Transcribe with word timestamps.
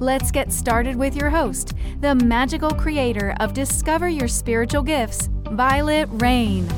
Let's 0.00 0.32
get 0.32 0.50
started 0.50 0.96
with 0.96 1.14
your 1.14 1.30
host, 1.30 1.74
the 2.00 2.16
magical 2.16 2.72
creator 2.72 3.32
of 3.38 3.54
Discover 3.54 4.08
Your 4.08 4.26
Spiritual 4.26 4.82
Gifts, 4.82 5.28
Vialet 5.44 6.20
Rayne. 6.20 6.68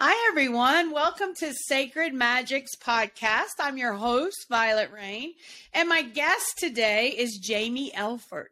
Hi, 0.00 0.28
everyone. 0.30 0.92
Welcome 0.92 1.34
to 1.40 1.52
Sacred 1.52 2.14
Magics 2.14 2.74
podcast. 2.74 3.60
I'm 3.60 3.76
your 3.76 3.92
host, 3.92 4.46
Vialet 4.50 4.90
Rayne, 4.92 5.34
and 5.74 5.90
my 5.90 6.00
guest 6.00 6.56
today 6.56 7.08
is 7.08 7.38
Jaymi 7.38 7.90
Elford 7.92 8.48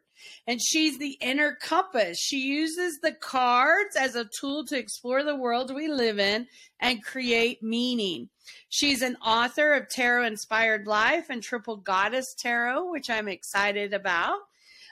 and 0.47 0.59
she's 0.61 0.97
the 0.97 1.17
inner 1.21 1.57
compass. 1.61 2.17
She 2.19 2.37
uses 2.37 2.99
the 3.01 3.13
cards 3.13 3.95
as 3.95 4.15
a 4.15 4.29
tool 4.39 4.65
to 4.65 4.77
explore 4.77 5.23
the 5.23 5.35
world 5.35 5.73
we 5.73 5.87
live 5.87 6.19
in 6.19 6.47
and 6.79 7.03
create 7.03 7.61
meaning. 7.61 8.29
She's 8.69 9.01
an 9.01 9.17
author 9.25 9.73
of 9.73 9.89
Tarot 9.89 10.25
Inspired 10.25 10.87
Life 10.87 11.29
and 11.29 11.43
Triple 11.43 11.77
Goddess 11.77 12.35
Tarot, 12.37 12.89
which 12.89 13.09
I'm 13.09 13.27
excited 13.27 13.93
about. 13.93 14.39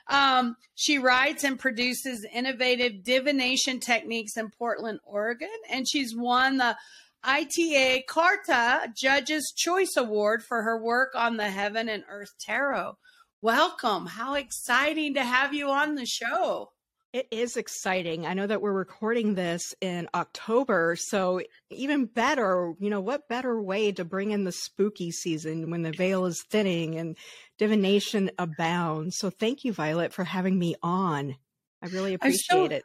Um, 0.10 0.56
she 0.76 0.98
writes 0.98 1.44
and 1.44 1.60
produces 1.60 2.26
innovative 2.34 3.04
divination 3.04 3.80
techniques 3.80 4.38
in 4.38 4.50
Portland, 4.50 5.00
Oregon, 5.06 5.50
and 5.70 5.88
she's 5.88 6.16
won 6.16 6.58
the 6.58 6.76
ITA 7.24 8.04
Carta 8.08 8.92
Judges 8.96 9.54
Choice 9.56 9.96
Award 9.98 10.44
for 10.44 10.64
her 10.64 10.82
work 10.82 11.14
on 11.16 11.38
the 11.38 11.50
Heaven 11.50 11.90
and 11.90 12.04
Earth 12.10 12.34
Tarot. 12.40 12.98
Welcome. 13.42 14.06
How 14.06 14.34
exciting 14.34 15.14
to 15.14 15.24
have 15.24 15.54
you 15.54 15.70
on 15.70 15.96
the 15.96 16.06
show. 16.06 16.72
It 17.14 17.28
is 17.32 17.56
exciting. 17.56 18.26
I 18.26 18.34
know 18.34 18.46
that 18.46 18.62
we're 18.62 18.74
recording 18.74 19.34
this 19.34 19.74
in 19.80 20.10
October, 20.14 20.98
so 21.00 21.42
even 21.72 22.06
better, 22.06 22.74
you 22.80 22.90
know, 22.90 23.00
what 23.00 23.30
better 23.30 23.60
way 23.62 23.94
to 23.94 24.04
bring 24.04 24.32
in 24.32 24.44
the 24.44 24.52
spooky 24.52 25.12
season 25.12 25.72
when 25.72 25.84
the 25.84 25.94
veil 25.94 26.26
is 26.26 26.44
thinning 26.52 26.96
and 26.96 27.16
divination 27.58 28.30
abounds. 28.38 29.18
So 29.18 29.30
thank 29.30 29.64
you, 29.64 29.74
Vialet, 29.74 30.12
for 30.12 30.26
having 30.26 30.60
me 30.60 30.76
on. 30.84 31.36
I 31.82 31.88
really 31.88 32.16
appreciate 32.16 32.52
I'm 32.52 32.70
so, 32.70 32.76
it. 32.76 32.84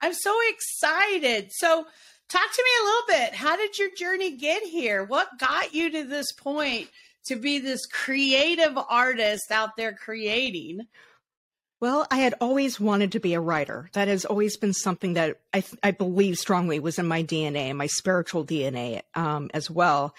I'm 0.00 0.14
so 0.14 0.36
excited. 0.50 1.50
So, 1.50 1.84
talk 2.28 2.52
to 2.52 2.64
me 2.64 2.70
a 2.80 2.84
little 2.84 3.06
bit. 3.08 3.34
How 3.34 3.56
did 3.56 3.76
your 3.76 3.90
journey 3.96 4.36
get 4.36 4.62
here? 4.62 5.04
What 5.04 5.38
got 5.40 5.74
you 5.74 5.90
to 5.90 6.04
this 6.04 6.32
point 6.32 6.88
to 7.28 7.36
be 7.36 7.58
this 7.58 7.86
creative 7.86 8.76
artist 8.88 9.50
out 9.50 9.76
there 9.76 9.92
creating? 9.92 10.86
Well, 11.78 12.06
I 12.10 12.16
had 12.16 12.34
always 12.40 12.80
wanted 12.80 13.12
to 13.12 13.20
be 13.20 13.34
a 13.34 13.40
writer. 13.40 13.90
That 13.92 14.08
has 14.08 14.24
always 14.24 14.56
been 14.56 14.72
something 14.72 15.12
that 15.14 15.40
I, 15.52 15.62
I 15.82 15.90
believe 15.90 16.38
strongly 16.38 16.80
was 16.80 16.98
in 16.98 17.06
my 17.06 17.22
DNA, 17.22 17.74
my 17.76 17.86
spiritual 17.86 18.46
DNA 18.46 19.02
um, 19.14 19.50
as 19.52 19.70
well. 19.70 20.14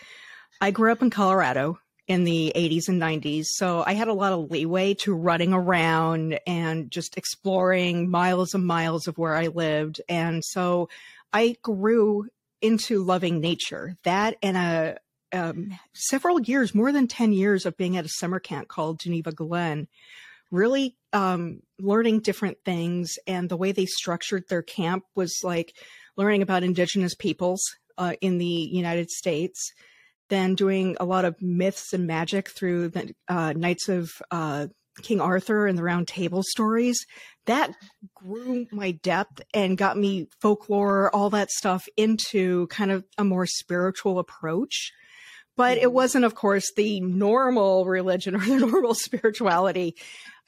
I 0.61 0.71
grew 0.71 0.91
up 0.91 1.01
in 1.01 1.09
Colorado 1.09 1.79
in 2.07 2.25
the 2.25 2.53
80s 2.55 2.87
and 2.87 3.01
90s, 3.01 3.45
so 3.45 3.83
I 3.85 3.93
had 3.93 4.07
a 4.07 4.13
lot 4.13 4.33
of 4.33 4.51
leeway 4.51 4.93
to 4.95 5.13
running 5.13 5.51
around 5.51 6.39
and 6.45 6.91
just 6.91 7.17
exploring 7.17 8.09
miles 8.09 8.53
and 8.53 8.65
miles 8.65 9.07
of 9.07 9.17
where 9.17 9.35
I 9.35 9.47
lived. 9.47 9.99
And 10.07 10.43
so 10.45 10.89
I 11.33 11.55
grew 11.63 12.27
into 12.61 13.03
loving 13.03 13.41
nature. 13.41 13.95
That 14.03 14.37
and 14.41 14.57
a, 14.57 14.97
um, 15.33 15.77
several 15.93 16.41
years, 16.41 16.75
more 16.75 16.91
than 16.91 17.07
10 17.07 17.33
years 17.33 17.65
of 17.65 17.77
being 17.77 17.97
at 17.97 18.05
a 18.05 18.09
summer 18.09 18.39
camp 18.39 18.67
called 18.67 18.99
Geneva 18.99 19.31
Glen, 19.31 19.87
really 20.51 20.95
um, 21.13 21.61
learning 21.79 22.21
different 22.21 22.57
things. 22.63 23.13
And 23.25 23.49
the 23.49 23.57
way 23.57 23.71
they 23.71 23.85
structured 23.85 24.43
their 24.47 24.61
camp 24.61 25.03
was 25.15 25.33
like 25.43 25.73
learning 26.15 26.41
about 26.41 26.63
indigenous 26.63 27.15
peoples 27.15 27.61
uh, 27.97 28.13
in 28.21 28.37
the 28.37 28.45
United 28.45 29.09
States, 29.09 29.71
then 30.29 30.55
doing 30.55 30.95
a 30.99 31.05
lot 31.05 31.25
of 31.25 31.41
myths 31.41 31.93
and 31.93 32.07
magic 32.07 32.49
through 32.49 32.89
the 32.89 33.13
uh, 33.27 33.53
Knights 33.53 33.89
of 33.89 34.11
uh, 34.31 34.67
King 35.01 35.21
Arthur 35.21 35.67
and 35.67 35.77
the 35.77 35.83
Round 35.83 36.07
Table 36.07 36.43
stories. 36.43 37.05
That 37.45 37.71
grew 38.15 38.65
my 38.71 38.91
depth 38.91 39.41
and 39.53 39.77
got 39.77 39.97
me 39.97 40.27
folklore, 40.41 41.13
all 41.15 41.29
that 41.29 41.49
stuff 41.49 41.85
into 41.95 42.67
kind 42.67 42.91
of 42.91 43.05
a 43.17 43.23
more 43.23 43.45
spiritual 43.45 44.19
approach 44.19 44.91
but 45.57 45.77
it 45.77 45.85
mm-hmm. 45.85 45.93
wasn't, 45.93 46.25
of 46.25 46.35
course, 46.35 46.71
the 46.75 47.01
normal 47.01 47.85
religion 47.85 48.35
or 48.35 48.39
the 48.45 48.65
normal 48.65 48.93
spirituality. 48.93 49.95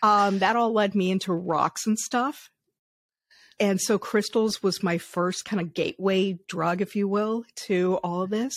Um, 0.01 0.39
that 0.39 0.55
all 0.55 0.71
led 0.71 0.95
me 0.95 1.11
into 1.11 1.33
rocks 1.33 1.85
and 1.85 1.99
stuff. 1.99 2.49
And 3.59 3.81
so 3.81 3.99
crystals 3.99 4.63
was 4.63 4.81
my 4.81 4.97
first 4.97 5.43
kind 5.43 5.59
of 5.59 5.73
gateway 5.73 6.39
drug, 6.47 6.81
if 6.81 6.95
you 6.95 7.09
will, 7.09 7.43
to 7.67 7.99
all 8.03 8.21
of 8.21 8.29
this. 8.29 8.53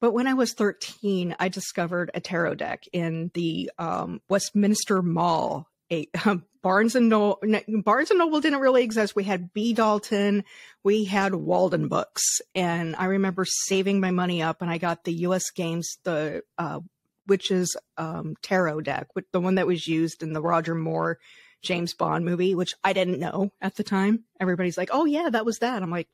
But 0.00 0.12
when 0.12 0.26
I 0.26 0.34
was 0.34 0.52
13, 0.52 1.36
I 1.38 1.48
discovered 1.48 2.10
a 2.12 2.20
tarot 2.20 2.56
deck 2.56 2.82
in 2.92 3.30
the 3.32 3.70
um, 3.78 4.20
Westminster 4.28 5.00
Mall 5.00 5.68
a 5.92 6.08
um, 6.24 6.44
Barnes 6.62 6.96
and 6.96 7.08
Noble. 7.08 7.40
Barnes 7.84 8.10
and 8.10 8.18
Noble 8.18 8.40
didn't 8.40 8.60
really 8.60 8.82
exist. 8.82 9.14
We 9.14 9.24
had 9.24 9.52
B. 9.52 9.74
Dalton, 9.74 10.44
we 10.82 11.04
had 11.04 11.34
Walden 11.34 11.88
Books, 11.88 12.40
and 12.54 12.96
I 12.96 13.06
remember 13.06 13.44
saving 13.44 14.00
my 14.00 14.10
money 14.10 14.42
up, 14.42 14.62
and 14.62 14.70
I 14.70 14.78
got 14.78 15.04
the 15.04 15.12
U.S. 15.12 15.50
Games, 15.50 15.98
the 16.04 16.42
uh, 16.58 16.80
Witches 17.26 17.76
um, 17.98 18.36
tarot 18.42 18.80
deck, 18.80 19.08
the 19.32 19.40
one 19.40 19.56
that 19.56 19.66
was 19.66 19.86
used 19.86 20.22
in 20.22 20.32
the 20.32 20.42
Roger 20.42 20.74
Moore 20.74 21.18
James 21.62 21.94
Bond 21.94 22.24
movie, 22.24 22.54
which 22.54 22.74
I 22.82 22.92
didn't 22.92 23.20
know 23.20 23.52
at 23.60 23.76
the 23.76 23.84
time. 23.84 24.24
Everybody's 24.40 24.78
like, 24.78 24.90
"Oh 24.92 25.04
yeah, 25.04 25.28
that 25.30 25.44
was 25.44 25.58
that." 25.58 25.82
I'm 25.82 25.90
like, 25.90 26.08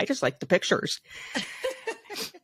I 0.00 0.04
just 0.04 0.22
like 0.22 0.40
the 0.40 0.46
pictures. 0.46 1.00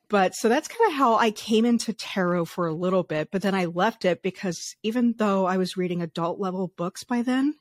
But 0.08 0.34
so 0.34 0.48
that's 0.48 0.68
kind 0.68 0.90
of 0.90 0.96
how 0.96 1.16
I 1.16 1.30
came 1.30 1.64
into 1.64 1.92
tarot 1.92 2.46
for 2.46 2.66
a 2.66 2.74
little 2.74 3.02
bit, 3.02 3.28
but 3.30 3.42
then 3.42 3.54
I 3.54 3.66
left 3.66 4.04
it 4.04 4.22
because 4.22 4.74
even 4.82 5.14
though 5.18 5.44
I 5.46 5.58
was 5.58 5.76
reading 5.76 6.00
adult 6.00 6.40
level 6.40 6.72
books 6.76 7.04
by 7.04 7.22
then, 7.22 7.54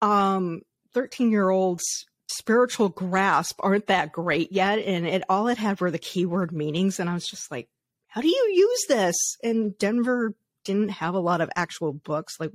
um 0.00 0.62
13 0.94 1.30
year 1.30 1.50
olds 1.50 2.06
spiritual 2.28 2.88
grasp 2.88 3.60
aren't 3.60 3.86
that 3.86 4.12
great 4.12 4.50
yet 4.50 4.78
and 4.78 5.06
it 5.06 5.22
all 5.28 5.48
it 5.48 5.58
had 5.58 5.80
were 5.80 5.90
the 5.90 5.98
keyword 5.98 6.50
meanings 6.52 6.98
and 6.98 7.08
I 7.08 7.14
was 7.14 7.26
just 7.26 7.50
like 7.50 7.68
how 8.12 8.20
do 8.20 8.28
you 8.28 8.50
use 8.52 8.84
this? 8.88 9.16
And 9.42 9.76
Denver 9.78 10.34
didn't 10.64 10.90
have 10.90 11.14
a 11.14 11.20
lot 11.20 11.40
of 11.40 11.48
actual 11.56 11.94
books 11.94 12.38
like 12.38 12.52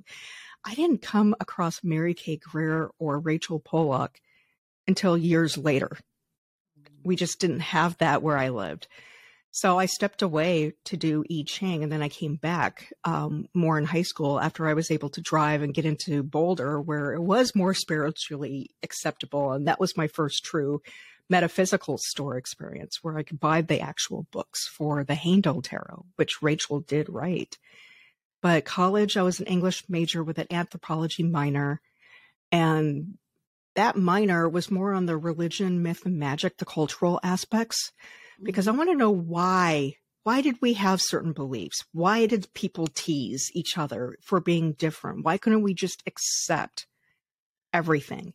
I 0.64 0.76
didn't 0.76 1.02
come 1.02 1.36
across 1.40 1.84
Mary 1.84 2.14
K. 2.14 2.38
Greer 2.38 2.92
or 3.00 3.20
Rachel 3.20 3.60
Pollack 3.60 4.22
until 4.88 5.18
years 5.18 5.58
later 5.58 5.98
we 7.08 7.16
just 7.16 7.40
didn't 7.40 7.62
have 7.62 7.98
that 7.98 8.22
where 8.22 8.38
I 8.38 8.50
lived. 8.50 8.88
So 9.52 9.80
I 9.80 9.88
stepped 9.88 10.22
away 10.22 10.74
to 10.86 10.98
do 10.98 11.24
I 11.32 11.44
Ching, 11.48 11.82
and 11.82 11.92
then 11.92 12.04
I 12.04 12.10
came 12.10 12.36
back 12.36 12.94
um, 13.06 13.48
more 13.56 13.80
in 13.80 13.86
high 13.86 14.04
school 14.04 14.40
after 14.40 14.68
I 14.68 14.76
was 14.76 14.92
able 14.92 15.10
to 15.10 15.22
drive 15.22 15.64
and 15.64 15.74
get 15.74 15.86
into 15.86 16.22
Boulder, 16.22 16.80
where 16.80 17.14
it 17.14 17.22
was 17.22 17.56
more 17.56 17.74
spiritually 17.74 18.70
acceptable, 18.84 19.54
and 19.54 19.68
that 19.68 19.80
was 19.80 19.98
my 19.98 20.08
first 20.08 20.44
true 20.44 20.82
metaphysical 21.30 21.98
store 21.98 22.38
experience, 22.38 23.00
where 23.02 23.18
I 23.18 23.24
could 23.24 23.40
buy 23.40 23.62
the 23.62 23.82
actual 23.82 24.28
books 24.32 24.68
for 24.68 25.04
the 25.04 25.16
Haindl 25.16 25.64
Tarot, 25.64 26.06
which 26.18 26.42
Rachel 26.44 26.82
did 26.82 27.10
write. 27.10 27.58
But 28.42 28.66
college, 28.66 29.18
I 29.18 29.24
was 29.24 29.40
an 29.40 29.48
English 29.48 29.86
major 29.90 30.24
with 30.24 30.38
an 30.38 30.48
anthropology 30.52 31.24
minor, 31.24 31.82
and 32.52 33.18
that 33.78 33.96
minor 33.96 34.50
was 34.50 34.72
more 34.72 34.92
on 34.92 35.06
the 35.06 35.16
religion, 35.16 35.84
myth, 35.84 36.04
and 36.04 36.18
magic, 36.18 36.58
the 36.58 36.66
cultural 36.66 37.20
aspects, 37.22 37.92
because 38.42 38.68
I 38.68 38.72
want 38.72 38.90
to 38.90 38.96
know 38.96 39.12
why. 39.12 39.94
Why 40.24 40.42
did 40.42 40.58
we 40.62 40.74
have 40.74 41.00
certain 41.00 41.32
beliefs? 41.32 41.86
Why 41.94 42.26
did 42.26 42.54
people 42.54 42.88
tease 42.88 43.50
each 43.54 43.78
other 43.78 44.18
for 44.22 44.42
being 44.42 44.74
different? 44.74 45.24
Why 45.24 45.38
couldn't 45.38 45.62
we 45.62 45.74
just 45.74 46.04
accept 46.06 46.88
everything? 47.72 48.34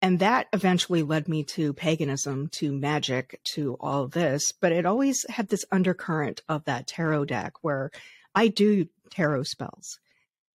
And 0.00 0.20
that 0.20 0.46
eventually 0.52 1.02
led 1.02 1.28
me 1.28 1.44
to 1.44 1.74
paganism, 1.74 2.48
to 2.52 2.72
magic, 2.72 3.40
to 3.52 3.76
all 3.80 4.08
this. 4.08 4.52
But 4.60 4.72
it 4.72 4.86
always 4.86 5.24
had 5.28 5.48
this 5.48 5.66
undercurrent 5.70 6.40
of 6.48 6.64
that 6.64 6.86
tarot 6.86 7.26
deck 7.26 7.52
where 7.60 7.90
I 8.34 8.48
do 8.48 8.88
tarot 9.10 9.44
spells. 9.44 9.98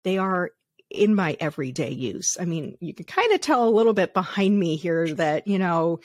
They 0.03 0.17
are 0.17 0.51
in 0.93 1.15
my 1.15 1.35
everyday 1.39 1.91
use. 1.91 2.37
I 2.39 2.45
mean, 2.45 2.77
you 2.79 2.93
can 2.93 3.05
kind 3.05 3.33
of 3.33 3.41
tell 3.41 3.67
a 3.67 3.69
little 3.69 3.93
bit 3.93 4.13
behind 4.13 4.57
me 4.57 4.75
here 4.75 5.13
that, 5.15 5.47
you 5.47 5.57
know, 5.57 5.99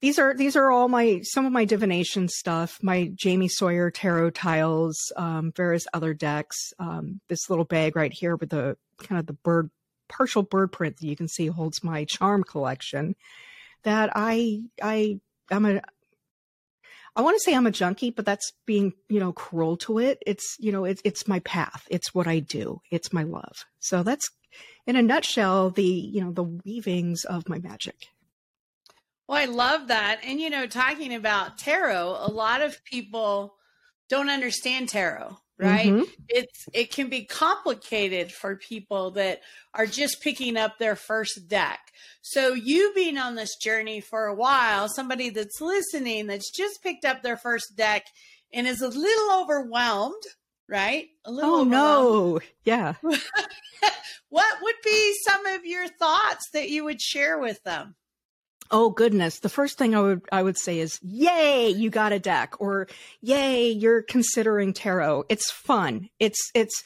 these 0.00 0.18
are 0.18 0.34
these 0.34 0.56
are 0.56 0.70
all 0.70 0.88
my 0.88 1.20
some 1.22 1.44
of 1.46 1.52
my 1.52 1.64
divination 1.66 2.26
stuff 2.28 2.78
my 2.82 3.10
jamie 3.14 3.48
sawyer 3.48 3.90
tarot 3.90 4.30
tiles 4.30 5.12
um, 5.16 5.52
various 5.54 5.86
other 5.92 6.14
decks 6.14 6.72
um, 6.78 7.20
this 7.28 7.50
little 7.50 7.66
bag 7.66 7.96
right 7.96 8.12
here 8.12 8.36
with 8.36 8.50
the 8.50 8.76
kind 8.98 9.18
of 9.18 9.26
the 9.26 9.34
bird 9.34 9.70
partial 10.08 10.42
bird 10.42 10.72
print 10.72 10.96
that 10.96 11.06
you 11.06 11.16
can 11.16 11.28
see 11.28 11.46
holds 11.48 11.84
my 11.84 12.04
charm 12.04 12.42
collection 12.42 13.14
that 13.82 14.10
i 14.14 14.62
i 14.82 15.20
i'm 15.50 15.66
a 15.66 15.82
I 17.16 17.22
want 17.22 17.36
to 17.36 17.42
say 17.42 17.54
I'm 17.54 17.66
a 17.66 17.72
junkie, 17.72 18.10
but 18.10 18.24
that's 18.24 18.52
being, 18.66 18.92
you 19.08 19.20
know, 19.20 19.32
cruel 19.32 19.76
to 19.78 19.98
it. 19.98 20.22
It's, 20.26 20.56
you 20.58 20.70
know, 20.72 20.84
it's 20.84 21.02
it's 21.04 21.26
my 21.26 21.40
path. 21.40 21.86
It's 21.90 22.14
what 22.14 22.26
I 22.26 22.38
do. 22.38 22.80
It's 22.90 23.12
my 23.12 23.24
love. 23.24 23.64
So 23.78 24.02
that's 24.02 24.30
in 24.86 24.96
a 24.96 25.02
nutshell 25.02 25.70
the, 25.70 25.84
you 25.84 26.22
know, 26.22 26.32
the 26.32 26.44
weavings 26.44 27.24
of 27.24 27.48
my 27.48 27.58
magic. 27.58 28.08
Well, 29.28 29.38
I 29.38 29.44
love 29.44 29.88
that. 29.88 30.20
And, 30.24 30.40
you 30.40 30.50
know, 30.50 30.66
talking 30.66 31.14
about 31.14 31.58
tarot, 31.58 32.16
a 32.18 32.30
lot 32.30 32.62
of 32.62 32.82
people 32.84 33.54
don't 34.08 34.28
understand 34.28 34.88
tarot, 34.88 35.38
right? 35.60 35.86
Mm-hmm. 35.86 36.04
It's, 36.28 36.66
it 36.72 36.92
can 36.92 37.08
be 37.08 37.24
complicated 37.24 38.32
for 38.32 38.56
people 38.56 39.12
that 39.12 39.40
are 39.74 39.86
just 39.86 40.22
picking 40.22 40.56
up 40.56 40.78
their 40.78 40.96
first 40.96 41.48
deck. 41.48 41.80
So, 42.22 42.54
you 42.54 42.92
being 42.94 43.18
on 43.18 43.34
this 43.34 43.56
journey 43.56 44.00
for 44.00 44.26
a 44.26 44.34
while, 44.34 44.88
somebody 44.88 45.30
that's 45.30 45.60
listening 45.60 46.26
that's 46.26 46.50
just 46.50 46.82
picked 46.82 47.04
up 47.04 47.22
their 47.22 47.36
first 47.36 47.76
deck 47.76 48.04
and 48.52 48.66
is 48.66 48.82
a 48.82 48.88
little 48.88 49.42
overwhelmed, 49.42 50.22
right? 50.68 51.08
A 51.24 51.32
little 51.32 51.56
Oh, 51.56 51.64
no. 51.64 52.40
Yeah. 52.64 52.94
what 54.28 54.62
would 54.62 54.74
be 54.84 55.14
some 55.26 55.46
of 55.46 55.64
your 55.64 55.88
thoughts 55.88 56.48
that 56.52 56.70
you 56.70 56.84
would 56.84 57.00
share 57.00 57.38
with 57.38 57.62
them? 57.64 57.94
Oh 58.70 58.90
goodness. 58.90 59.40
The 59.40 59.48
first 59.48 59.78
thing 59.78 59.94
I 59.94 60.00
would 60.00 60.22
I 60.30 60.42
would 60.42 60.56
say 60.56 60.78
is 60.78 61.00
yay, 61.02 61.70
you 61.70 61.90
got 61.90 62.12
a 62.12 62.18
deck 62.18 62.54
or 62.60 62.86
yay, 63.20 63.70
you're 63.70 64.02
considering 64.02 64.72
tarot. 64.72 65.24
It's 65.28 65.50
fun. 65.50 66.08
It's 66.18 66.50
it's 66.54 66.82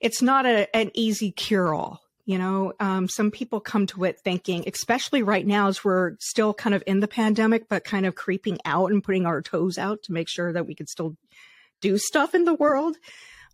it's 0.00 0.22
not 0.22 0.46
a, 0.46 0.74
an 0.76 0.90
easy 0.94 1.32
cure 1.32 1.74
all. 1.74 2.00
You 2.26 2.38
know, 2.38 2.72
um, 2.80 3.08
some 3.08 3.30
people 3.30 3.60
come 3.60 3.86
to 3.88 4.04
it 4.04 4.18
thinking, 4.20 4.64
especially 4.66 5.22
right 5.22 5.46
now 5.46 5.68
as 5.68 5.84
we're 5.84 6.16
still 6.20 6.54
kind 6.54 6.74
of 6.74 6.82
in 6.86 7.00
the 7.00 7.08
pandemic, 7.08 7.68
but 7.68 7.84
kind 7.84 8.06
of 8.06 8.14
creeping 8.14 8.58
out 8.64 8.90
and 8.90 9.04
putting 9.04 9.26
our 9.26 9.42
toes 9.42 9.76
out 9.76 10.04
to 10.04 10.12
make 10.12 10.28
sure 10.28 10.52
that 10.52 10.66
we 10.66 10.74
can 10.74 10.86
still 10.86 11.16
do 11.82 11.98
stuff 11.98 12.34
in 12.34 12.44
the 12.44 12.54
world. 12.54 12.96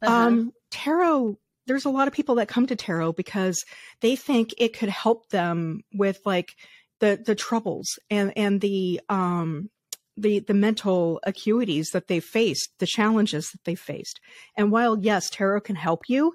Uh-huh. 0.03 0.15
Um, 0.15 0.53
tarot, 0.71 1.37
there's 1.67 1.85
a 1.85 1.91
lot 1.91 2.06
of 2.06 2.15
people 2.15 2.37
that 2.37 2.47
come 2.47 2.67
to 2.69 2.76
tarot 2.76 3.15
because 3.15 3.65
they 4.03 4.15
think 4.15 4.55
it 4.56 4.76
could 4.76 4.88
help 4.88 5.31
them 5.31 5.83
with 5.93 6.21
like 6.25 6.55
the 7.00 7.20
the 7.25 7.35
troubles 7.35 7.99
and 8.08 8.32
and 8.37 8.61
the 8.61 9.00
um 9.08 9.70
the 10.17 10.41
the 10.41 10.55
mental 10.55 11.20
acuities 11.26 11.87
that 11.93 12.08
they 12.08 12.20
faced, 12.20 12.70
the 12.79 12.87
challenges 12.87 13.50
that 13.50 13.64
they 13.64 13.75
faced. 13.75 14.20
And 14.56 14.70
while 14.70 14.99
yes, 14.99 15.29
tarot 15.31 15.62
can 15.62 15.76
help 15.76 16.08
you, 16.08 16.35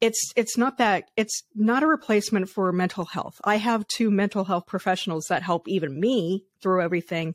it's 0.00 0.32
it's 0.36 0.56
not 0.58 0.78
that 0.78 1.10
it's 1.16 1.42
not 1.54 1.82
a 1.82 1.86
replacement 1.86 2.48
for 2.48 2.72
mental 2.72 3.04
health. 3.04 3.40
I 3.44 3.56
have 3.56 3.86
two 3.88 4.10
mental 4.10 4.44
health 4.44 4.66
professionals 4.66 5.26
that 5.28 5.42
help 5.42 5.68
even 5.68 5.98
me 5.98 6.44
through 6.60 6.82
everything. 6.82 7.34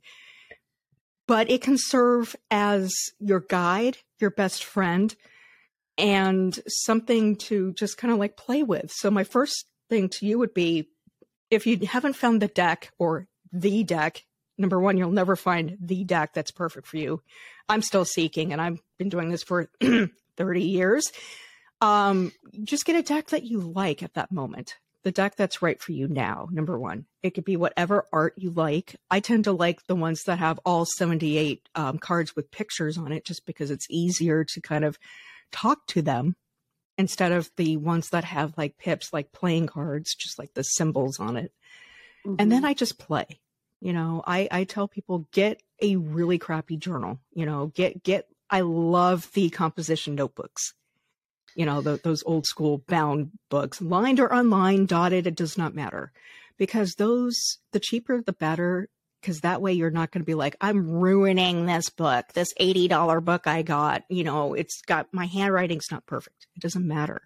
But 1.27 1.49
it 1.49 1.61
can 1.61 1.77
serve 1.77 2.35
as 2.49 2.93
your 3.19 3.39
guide, 3.39 3.97
your 4.19 4.31
best 4.31 4.63
friend, 4.63 5.15
and 5.97 6.59
something 6.67 7.37
to 7.37 7.73
just 7.73 7.97
kind 7.97 8.11
of 8.11 8.19
like 8.19 8.35
play 8.35 8.63
with. 8.63 8.91
So 8.91 9.09
my 9.09 9.23
first 9.23 9.65
thing 9.89 10.09
to 10.09 10.25
you 10.25 10.39
would 10.39 10.53
be 10.53 10.89
if 11.51 11.68
you 11.68 11.77
haven't 11.86 12.15
found 12.15 12.42
the 12.42 12.48
deck 12.48 12.92
or 12.98 13.27
the 13.51 13.83
deck, 13.83 14.24
number 14.57 14.80
one, 14.80 14.98
you'll 14.98 15.12
never 15.12 15.36
find 15.36 15.77
the 15.81 16.03
deck 16.06 16.33
that's 16.33 16.51
perfect 16.51 16.88
for 16.88 16.98
you. 16.98 17.21
I'm 17.69 17.81
still 17.81 18.06
seeking, 18.06 18.53
and 18.53 18.62
I've 18.62 18.80
been 18.98 19.09
doing 19.09 19.30
this 19.30 19.44
for 19.44 19.69
30 20.38 20.62
years. 20.63 21.12
Um, 21.81 22.31
just 22.63 22.86
get 22.86 22.95
a 22.95 23.03
deck 23.03 23.27
that 23.27 23.44
you 23.44 23.59
like 23.59 24.01
at 24.01 24.13
that 24.13 24.31
moment. 24.31 24.75
The 25.03 25.12
deck 25.12 25.36
that's 25.36 25.63
right 25.63 25.81
for 25.81 25.92
you 25.94 26.07
now, 26.07 26.48
number 26.51 26.80
one. 26.80 27.06
It 27.24 27.31
could 27.31 27.44
be 27.44 27.57
whatever 27.57 28.06
art 28.13 28.36
you 28.38 28.51
like. 28.51 28.95
I 29.09 29.19
tend 29.19 29.45
to 29.45 29.51
like 29.51 29.86
the 29.88 29.95
ones 29.95 30.24
that 30.24 30.38
have 30.38 30.59
all 30.63 30.86
78 30.86 31.68
um, 31.74 31.98
cards 31.98 32.36
with 32.36 32.51
pictures 32.51 33.00
on 33.00 33.12
it 33.12 33.25
just 33.25 33.45
because 33.48 33.71
it's 33.71 33.88
easier 33.89 34.44
to 34.44 34.62
kind 34.62 34.86
of 34.86 35.00
talk 35.51 35.88
to 35.88 36.03
them 36.03 36.36
instead 37.01 37.33
of 37.33 37.51
the 37.57 37.75
ones 37.75 38.12
that 38.12 38.24
have 38.24 38.53
like 38.57 38.77
pips, 38.77 39.12
like 39.12 39.33
playing 39.33 39.68
cards, 39.68 40.15
just 40.15 40.39
like 40.39 40.53
the 40.53 40.63
symbols 40.63 41.19
on 41.19 41.36
it. 41.36 41.51
Mm-hmm. 42.25 42.36
And 42.39 42.50
then 42.50 42.59
mm-hmm. 42.59 42.68
I 42.68 42.74
just 42.74 42.98
play. 42.98 43.42
You 43.81 43.92
know, 43.92 44.24
I, 44.25 44.48
I 44.51 44.63
tell 44.63 44.88
people 44.88 45.27
get 45.33 45.62
a 45.81 45.98
really 45.98 46.38
crappy 46.38 46.77
journal. 46.77 47.19
You 47.33 47.45
know, 47.45 47.68
get 47.68 48.03
get. 48.03 48.27
I 48.50 48.62
love 48.62 49.30
the 49.33 49.50
composition 49.50 50.15
notebooks. 50.15 50.74
You 51.56 51.65
know, 51.65 51.81
the, 51.81 52.00
those 52.01 52.24
old 52.25 52.45
school 52.45 52.83
bound 52.88 53.31
books, 53.50 53.81
lined 53.81 54.19
or 54.19 54.27
unlined, 54.27 54.88
dotted. 54.88 55.27
It 55.27 55.36
does 55.36 55.57
not 55.57 55.75
matter, 55.75 56.13
because 56.57 56.95
those 56.95 57.57
the 57.74 57.80
cheaper 57.80 58.21
the 58.21 58.33
better 58.33 58.88
because 59.21 59.41
that 59.41 59.62
way 59.62 59.73
you're 59.73 59.91
not 59.91 60.12
going 60.12 60.21
to 60.21 60.25
be 60.25 60.35
like 60.35 60.56
i'm 60.62 60.89
ruining 60.89 61.65
this 61.65 61.89
book. 61.89 62.25
This 62.33 62.53
$80 62.59 63.23
book 63.23 63.47
i 63.47 63.62
got 63.62 64.03
you 64.09 64.23
know 64.23 64.53
it's 64.53 64.81
got 64.81 65.07
my 65.12 65.25
handwriting's 65.25 65.91
not 65.91 66.06
perfect. 66.06 66.47
It 66.56 66.62
doesn't 66.62 66.88
matter. 66.88 67.21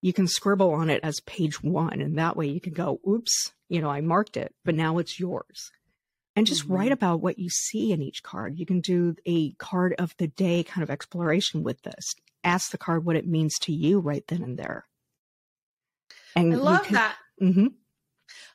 You 0.00 0.12
can 0.12 0.28
scribble 0.28 0.72
on 0.72 0.90
it 0.90 1.00
as 1.02 1.20
page 1.20 1.62
one 1.62 2.00
and 2.00 2.18
that 2.18 2.36
way 2.36 2.46
you 2.46 2.60
can 2.60 2.72
go 2.72 3.00
oops 3.06 3.52
you 3.68 3.80
know 3.80 3.90
i 3.90 4.00
marked 4.00 4.36
it 4.36 4.54
but 4.64 4.74
now 4.74 4.98
it's 4.98 5.20
yours. 5.20 5.70
And 6.36 6.46
just 6.46 6.64
mm-hmm. 6.64 6.74
write 6.74 6.92
about 6.92 7.20
what 7.20 7.40
you 7.40 7.48
see 7.50 7.90
in 7.90 8.00
each 8.00 8.22
card. 8.22 8.60
You 8.60 8.64
can 8.64 8.80
do 8.80 9.16
a 9.26 9.54
card 9.54 9.96
of 9.98 10.14
the 10.18 10.28
day 10.28 10.62
kind 10.62 10.84
of 10.84 10.90
exploration 10.90 11.64
with 11.64 11.82
this. 11.82 12.14
Ask 12.44 12.70
the 12.70 12.78
card 12.78 13.04
what 13.04 13.16
it 13.16 13.26
means 13.26 13.58
to 13.62 13.72
you 13.72 13.98
right 13.98 14.22
then 14.28 14.44
and 14.44 14.56
there. 14.56 14.86
And 16.36 16.54
i 16.54 16.56
love 16.56 16.84
can, 16.84 16.94
that. 16.94 17.16
Mm-hmm. 17.42 17.66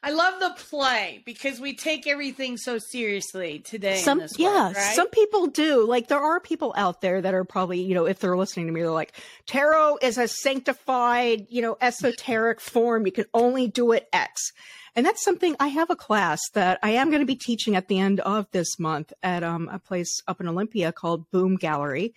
I 0.02 0.12
love 0.12 0.40
the 0.40 0.54
play 0.70 1.22
because 1.26 1.60
we 1.60 1.76
take 1.76 2.08
everything 2.08 2.58
so 2.58 2.78
seriously 2.78 3.60
today. 3.60 3.98
Some, 3.98 4.22
yeah, 4.38 4.66
world, 4.66 4.76
right? 4.76 4.96
some 4.96 5.10
people 5.10 5.48
do. 5.48 5.86
Like 5.88 6.08
there 6.08 6.20
are 6.20 6.40
people 6.40 6.74
out 6.78 7.02
there 7.02 7.22
that 7.22 7.34
are 7.34 7.44
probably, 7.44 7.82
you 7.82 7.96
know, 7.96 8.06
if 8.06 8.20
they're 8.20 8.38
listening 8.38 8.68
to 8.68 8.74
me, 8.74 8.82
they're 8.82 8.92
like, 8.92 9.14
tarot 9.46 9.98
is 10.02 10.18
a 10.18 10.28
sanctified, 10.28 11.48
you 11.50 11.62
know, 11.62 11.78
esoteric 11.82 12.60
form. 12.62 13.06
You 13.06 13.12
can 13.12 13.26
only 13.34 13.68
do 13.68 13.92
it 13.92 14.10
X. 14.12 14.52
And 14.96 15.06
that's 15.06 15.24
something 15.24 15.56
I 15.60 15.70
have 15.70 15.90
a 15.90 15.96
class 15.96 16.40
that 16.54 16.80
I 16.84 16.92
am 16.92 17.10
going 17.10 17.22
to 17.22 17.26
be 17.26 17.36
teaching 17.36 17.76
at 17.76 17.88
the 17.88 17.98
end 17.98 18.20
of 18.20 18.48
this 18.52 18.78
month 18.78 19.12
at 19.24 19.44
um, 19.44 19.68
a 19.72 19.80
place 19.80 20.22
up 20.28 20.40
in 20.40 20.48
Olympia 20.48 20.92
called 20.92 21.30
Boom 21.32 21.56
Gallery. 21.56 22.14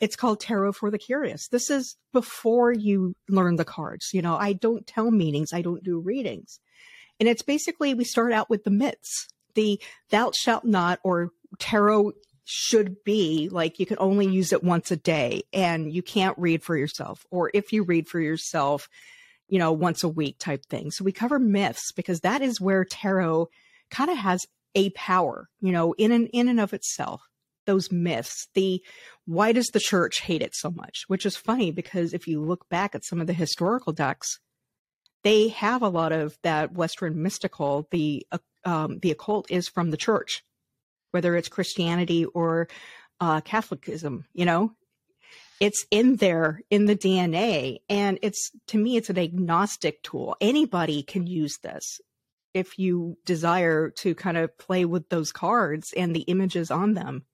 It's 0.00 0.16
called 0.16 0.40
Tarot 0.40 0.72
for 0.72 0.90
the 0.90 0.98
Curious. 0.98 1.48
This 1.48 1.70
is 1.70 1.96
before 2.12 2.72
you 2.72 3.14
learn 3.28 3.56
the 3.56 3.64
cards. 3.64 4.10
You 4.12 4.22
know, 4.22 4.36
I 4.36 4.52
don't 4.52 4.86
tell 4.86 5.10
meanings, 5.10 5.52
I 5.52 5.62
don't 5.62 5.84
do 5.84 6.00
readings. 6.00 6.58
And 7.18 7.28
it's 7.28 7.42
basically 7.42 7.94
we 7.94 8.04
start 8.04 8.32
out 8.32 8.50
with 8.50 8.64
the 8.64 8.70
myths. 8.70 9.28
The 9.54 9.80
thou 10.10 10.32
shalt 10.34 10.64
not 10.64 11.00
or 11.02 11.30
tarot 11.58 12.12
should 12.44 13.02
be 13.04 13.48
like 13.50 13.80
you 13.80 13.86
can 13.86 13.96
only 13.98 14.26
use 14.26 14.52
it 14.52 14.62
once 14.62 14.90
a 14.90 14.96
day 14.96 15.42
and 15.52 15.92
you 15.92 16.02
can't 16.02 16.38
read 16.38 16.62
for 16.62 16.76
yourself. 16.76 17.26
Or 17.30 17.50
if 17.52 17.72
you 17.72 17.82
read 17.82 18.06
for 18.06 18.20
yourself, 18.20 18.88
you 19.48 19.58
know, 19.58 19.72
once 19.72 20.04
a 20.04 20.08
week 20.08 20.38
type 20.38 20.64
thing. 20.66 20.90
So 20.90 21.04
we 21.04 21.12
cover 21.12 21.38
myths 21.38 21.92
because 21.92 22.20
that 22.20 22.42
is 22.42 22.60
where 22.60 22.84
tarot 22.84 23.48
kind 23.90 24.10
of 24.10 24.16
has 24.16 24.46
a 24.76 24.90
power, 24.90 25.48
you 25.60 25.72
know, 25.72 25.94
in 25.94 26.12
and 26.12 26.28
in 26.32 26.48
and 26.48 26.60
of 26.60 26.72
itself. 26.72 27.22
Those 27.64 27.90
myths, 27.90 28.46
the 28.54 28.80
why 29.24 29.50
does 29.50 29.66
the 29.66 29.80
church 29.80 30.20
hate 30.20 30.42
it 30.42 30.54
so 30.54 30.70
much? 30.70 31.02
Which 31.08 31.26
is 31.26 31.36
funny 31.36 31.72
because 31.72 32.14
if 32.14 32.28
you 32.28 32.40
look 32.40 32.68
back 32.68 32.94
at 32.94 33.04
some 33.04 33.20
of 33.20 33.26
the 33.26 33.32
historical 33.32 33.92
decks, 33.92 34.38
they 35.26 35.48
have 35.48 35.82
a 35.82 35.88
lot 35.88 36.12
of 36.12 36.38
that 36.44 36.72
Western 36.72 37.20
mystical. 37.20 37.88
The 37.90 38.24
uh, 38.30 38.38
um, 38.64 39.00
the 39.00 39.10
occult 39.10 39.50
is 39.50 39.68
from 39.68 39.90
the 39.90 39.96
church, 39.96 40.44
whether 41.10 41.34
it's 41.34 41.48
Christianity 41.48 42.24
or 42.26 42.68
uh, 43.20 43.40
Catholicism. 43.40 44.26
You 44.34 44.44
know, 44.44 44.72
it's 45.58 45.84
in 45.90 46.14
there 46.14 46.60
in 46.70 46.84
the 46.84 46.94
DNA, 46.94 47.78
and 47.88 48.20
it's 48.22 48.52
to 48.68 48.78
me, 48.78 48.96
it's 48.96 49.10
an 49.10 49.18
agnostic 49.18 50.00
tool. 50.04 50.36
Anybody 50.40 51.02
can 51.02 51.26
use 51.26 51.58
this 51.60 52.00
if 52.54 52.78
you 52.78 53.18
desire 53.24 53.90
to 54.02 54.14
kind 54.14 54.36
of 54.36 54.56
play 54.58 54.84
with 54.84 55.08
those 55.08 55.32
cards 55.32 55.88
and 55.96 56.14
the 56.14 56.22
images 56.28 56.70
on 56.70 56.94
them. 56.94 57.24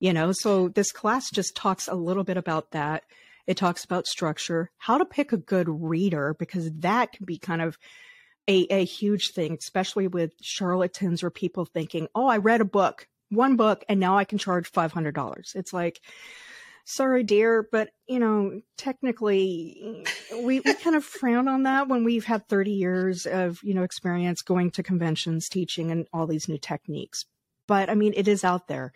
You 0.00 0.12
know, 0.12 0.32
so 0.32 0.66
this 0.66 0.90
class 0.90 1.30
just 1.30 1.54
talks 1.54 1.86
a 1.86 1.94
little 1.94 2.24
bit 2.24 2.38
about 2.38 2.72
that 2.72 3.04
it 3.46 3.56
talks 3.56 3.84
about 3.84 4.06
structure, 4.06 4.70
how 4.78 4.98
to 4.98 5.04
pick 5.04 5.32
a 5.32 5.36
good 5.36 5.68
reader, 5.68 6.34
because 6.38 6.70
that 6.80 7.12
can 7.12 7.26
be 7.26 7.38
kind 7.38 7.62
of 7.62 7.78
a, 8.48 8.66
a 8.70 8.84
huge 8.84 9.32
thing, 9.32 9.56
especially 9.58 10.08
with 10.08 10.32
charlatans 10.40 11.22
or 11.22 11.30
people 11.30 11.64
thinking, 11.64 12.08
oh, 12.14 12.26
I 12.26 12.38
read 12.38 12.60
a 12.60 12.64
book, 12.64 13.08
one 13.28 13.56
book, 13.56 13.84
and 13.88 14.00
now 14.00 14.18
I 14.18 14.24
can 14.24 14.38
charge 14.38 14.72
$500. 14.72 15.54
It's 15.54 15.72
like, 15.72 16.00
sorry, 16.84 17.22
dear, 17.22 17.68
but 17.70 17.90
you 18.08 18.18
know, 18.18 18.60
technically, 18.76 20.04
we, 20.32 20.60
we 20.60 20.74
kind 20.74 20.96
of 20.96 21.04
frown 21.04 21.46
on 21.46 21.62
that 21.64 21.88
when 21.88 22.04
we've 22.04 22.24
had 22.24 22.48
30 22.48 22.72
years 22.72 23.26
of, 23.26 23.60
you 23.62 23.74
know, 23.74 23.84
experience 23.84 24.42
going 24.42 24.72
to 24.72 24.82
conventions, 24.82 25.48
teaching 25.48 25.90
and 25.90 26.06
all 26.12 26.26
these 26.26 26.48
new 26.48 26.58
techniques. 26.58 27.26
But 27.68 27.88
I 27.88 27.94
mean, 27.94 28.14
it 28.16 28.26
is 28.26 28.42
out 28.42 28.66
there. 28.66 28.92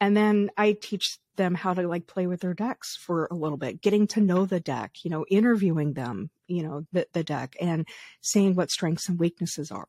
And 0.00 0.16
then 0.16 0.50
I 0.56 0.72
teach 0.72 1.18
them 1.36 1.54
how 1.54 1.74
to 1.74 1.88
like 1.88 2.06
play 2.06 2.26
with 2.26 2.40
their 2.40 2.54
decks 2.54 2.96
for 2.96 3.26
a 3.30 3.34
little 3.34 3.56
bit, 3.56 3.80
getting 3.80 4.06
to 4.08 4.20
know 4.20 4.44
the 4.44 4.60
deck, 4.60 4.96
you 5.02 5.10
know, 5.10 5.24
interviewing 5.28 5.94
them, 5.94 6.30
you 6.46 6.62
know, 6.62 6.84
the, 6.92 7.06
the 7.12 7.24
deck 7.24 7.56
and 7.60 7.86
seeing 8.20 8.54
what 8.54 8.70
strengths 8.70 9.08
and 9.08 9.18
weaknesses 9.18 9.70
are. 9.70 9.88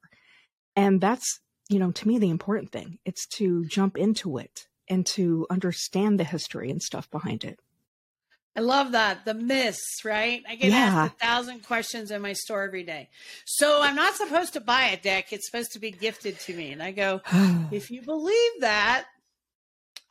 And 0.76 1.02
that's, 1.02 1.40
you 1.68 1.80
know, 1.80 1.92
to 1.92 2.08
me, 2.08 2.18
the 2.18 2.30
important 2.30 2.72
thing. 2.72 3.00
It's 3.06 3.28
to 3.38 3.66
jump 3.66 3.98
into 3.98 4.38
it 4.38 4.68
and 4.88 5.06
to 5.08 5.46
understand 5.50 6.20
the 6.20 6.24
history 6.24 6.72
and 6.72 6.82
stuff 6.82 7.10
behind 7.12 7.44
it. 7.44 7.60
I 8.56 8.62
love 8.62 8.94
that. 8.94 9.26
The 9.26 9.36
myths, 9.36 10.04
right? 10.04 10.44
I 10.50 10.56
get 10.56 10.72
yeah. 10.72 10.78
asked 10.78 11.14
a 11.14 11.26
thousand 11.26 11.64
questions 11.64 12.12
in 12.12 12.22
my 12.22 12.34
store 12.34 12.64
every 12.64 12.84
day. 12.84 13.10
So 13.46 13.82
I'm 13.82 13.96
not 13.96 14.16
supposed 14.16 14.54
to 14.54 14.60
buy 14.60 14.86
a 14.86 14.98
deck. 14.98 15.32
It's 15.32 15.50
supposed 15.50 15.72
to 15.74 15.80
be 15.80 15.92
gifted 15.92 16.40
to 16.42 16.54
me. 16.56 16.72
And 16.72 16.82
I 16.82 16.92
go, 16.92 17.22
if 17.72 17.92
you 17.92 18.02
believe 18.02 18.52
that, 18.62 19.06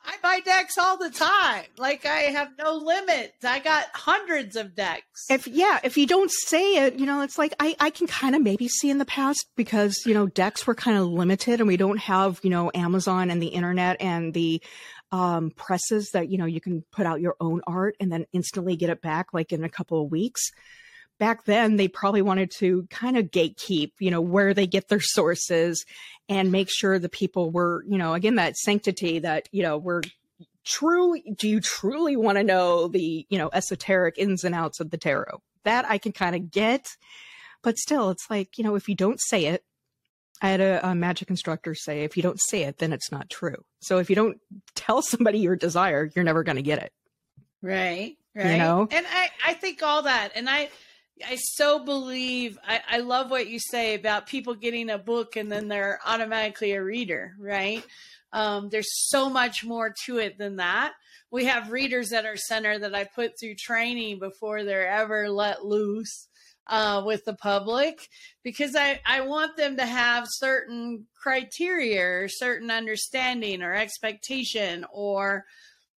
I 0.05 0.15
buy 0.21 0.39
decks 0.39 0.77
all 0.77 0.97
the 0.97 1.09
time. 1.09 1.65
Like 1.77 2.05
I 2.05 2.31
have 2.31 2.49
no 2.57 2.77
limit. 2.77 3.33
I 3.43 3.59
got 3.59 3.85
hundreds 3.93 4.55
of 4.55 4.75
decks. 4.75 5.25
If 5.29 5.47
yeah, 5.47 5.79
if 5.83 5.97
you 5.97 6.07
don't 6.07 6.31
say 6.31 6.85
it, 6.85 6.95
you 6.95 7.05
know, 7.05 7.21
it's 7.21 7.37
like 7.37 7.53
I 7.59 7.75
I 7.79 7.89
can 7.89 8.07
kind 8.07 8.35
of 8.35 8.41
maybe 8.41 8.67
see 8.67 8.89
in 8.89 8.97
the 8.97 9.05
past 9.05 9.45
because 9.55 9.95
you 10.05 10.13
know 10.13 10.27
decks 10.27 10.65
were 10.65 10.75
kind 10.75 10.97
of 10.97 11.07
limited 11.07 11.59
and 11.59 11.67
we 11.67 11.77
don't 11.77 11.99
have 11.99 12.39
you 12.43 12.49
know 12.49 12.71
Amazon 12.73 13.29
and 13.29 13.41
the 13.41 13.47
internet 13.47 13.97
and 13.99 14.33
the 14.33 14.61
um 15.11 15.51
presses 15.51 16.09
that 16.13 16.29
you 16.29 16.37
know 16.37 16.45
you 16.45 16.61
can 16.61 16.83
put 16.91 17.05
out 17.05 17.19
your 17.21 17.35
own 17.39 17.61
art 17.67 17.95
and 17.99 18.11
then 18.11 18.25
instantly 18.31 18.75
get 18.75 18.89
it 18.89 19.01
back 19.01 19.33
like 19.33 19.51
in 19.51 19.63
a 19.63 19.69
couple 19.69 20.03
of 20.03 20.11
weeks 20.11 20.51
back 21.19 21.45
then 21.45 21.75
they 21.75 21.87
probably 21.87 22.21
wanted 22.21 22.49
to 22.57 22.87
kind 22.89 23.17
of 23.17 23.25
gatekeep, 23.25 23.91
you 23.99 24.09
know, 24.09 24.21
where 24.21 24.53
they 24.53 24.65
get 24.65 24.87
their 24.87 25.01
sources 25.01 25.85
and 26.27 26.51
make 26.51 26.69
sure 26.69 26.97
the 26.97 27.09
people 27.09 27.51
were, 27.51 27.83
you 27.87 27.97
know, 27.97 28.13
again, 28.13 28.35
that 28.35 28.55
sanctity 28.57 29.19
that, 29.19 29.47
you 29.51 29.61
know, 29.61 29.77
we're 29.77 30.01
true. 30.65 31.15
Do 31.35 31.47
you 31.47 31.59
truly 31.59 32.15
want 32.15 32.37
to 32.37 32.43
know 32.43 32.87
the, 32.87 33.25
you 33.29 33.37
know, 33.37 33.49
esoteric 33.53 34.17
ins 34.17 34.43
and 34.43 34.55
outs 34.55 34.79
of 34.79 34.89
the 34.89 34.97
tarot? 34.97 35.41
That 35.65 35.85
I 35.85 35.97
can 35.97 36.13
kind 36.13 36.35
of 36.35 36.49
get. 36.49 36.87
But 37.61 37.77
still, 37.77 38.09
it's 38.09 38.29
like, 38.29 38.57
you 38.57 38.63
know, 38.63 38.75
if 38.75 38.87
you 38.87 38.95
don't 38.95 39.19
say 39.19 39.45
it, 39.47 39.63
I 40.41 40.49
had 40.49 40.61
a, 40.61 40.89
a, 40.89 40.95
magic 40.95 41.29
instructor 41.29 41.75
say, 41.75 42.05
if 42.05 42.15
you 42.15 42.23
don't 42.23 42.39
say 42.47 42.63
it, 42.63 42.77
then 42.77 42.93
it's 42.93 43.11
not 43.11 43.29
true. 43.29 43.65
So 43.81 43.97
if 43.97 44.09
you 44.09 44.15
don't 44.15 44.39
tell 44.73 45.01
somebody 45.01 45.39
your 45.39 45.57
desire, 45.57 46.09
you're 46.15 46.23
never 46.23 46.43
going 46.43 46.55
to 46.55 46.61
get 46.61 46.81
it. 46.81 46.93
Right. 47.61 48.15
Right. 48.33 48.51
You 48.53 48.57
know? 48.57 48.87
And 48.89 49.05
I, 49.05 49.29
I 49.45 49.53
think 49.55 49.83
all 49.83 50.03
that. 50.03 50.31
And 50.35 50.49
I, 50.49 50.69
I 51.27 51.35
so 51.35 51.83
believe 51.83 52.57
I, 52.67 52.81
I 52.89 52.97
love 52.99 53.31
what 53.31 53.47
you 53.47 53.59
say 53.59 53.95
about 53.95 54.27
people 54.27 54.53
getting 54.53 54.89
a 54.89 54.97
book 54.97 55.35
and 55.35 55.51
then 55.51 55.67
they're 55.67 55.99
automatically 56.05 56.73
a 56.73 56.83
reader, 56.83 57.35
right? 57.39 57.83
Um, 58.31 58.69
there's 58.69 59.09
so 59.09 59.29
much 59.29 59.63
more 59.63 59.93
to 60.05 60.17
it 60.17 60.37
than 60.37 60.57
that. 60.57 60.93
We 61.31 61.45
have 61.45 61.71
readers 61.71 62.11
at 62.13 62.25
our 62.25 62.37
center 62.37 62.79
that 62.79 62.95
I 62.95 63.03
put 63.03 63.39
through 63.39 63.55
training 63.55 64.19
before 64.19 64.63
they're 64.63 64.89
ever 64.89 65.29
let 65.29 65.65
loose 65.65 66.27
uh, 66.67 67.01
with 67.05 67.25
the 67.25 67.33
public 67.33 68.07
because 68.43 68.75
I, 68.75 69.01
I 69.05 69.21
want 69.21 69.57
them 69.57 69.77
to 69.77 69.85
have 69.85 70.25
certain 70.27 71.07
criteria 71.21 72.23
or 72.23 72.27
certain 72.27 72.71
understanding 72.71 73.61
or 73.61 73.73
expectation 73.73 74.85
or, 74.91 75.45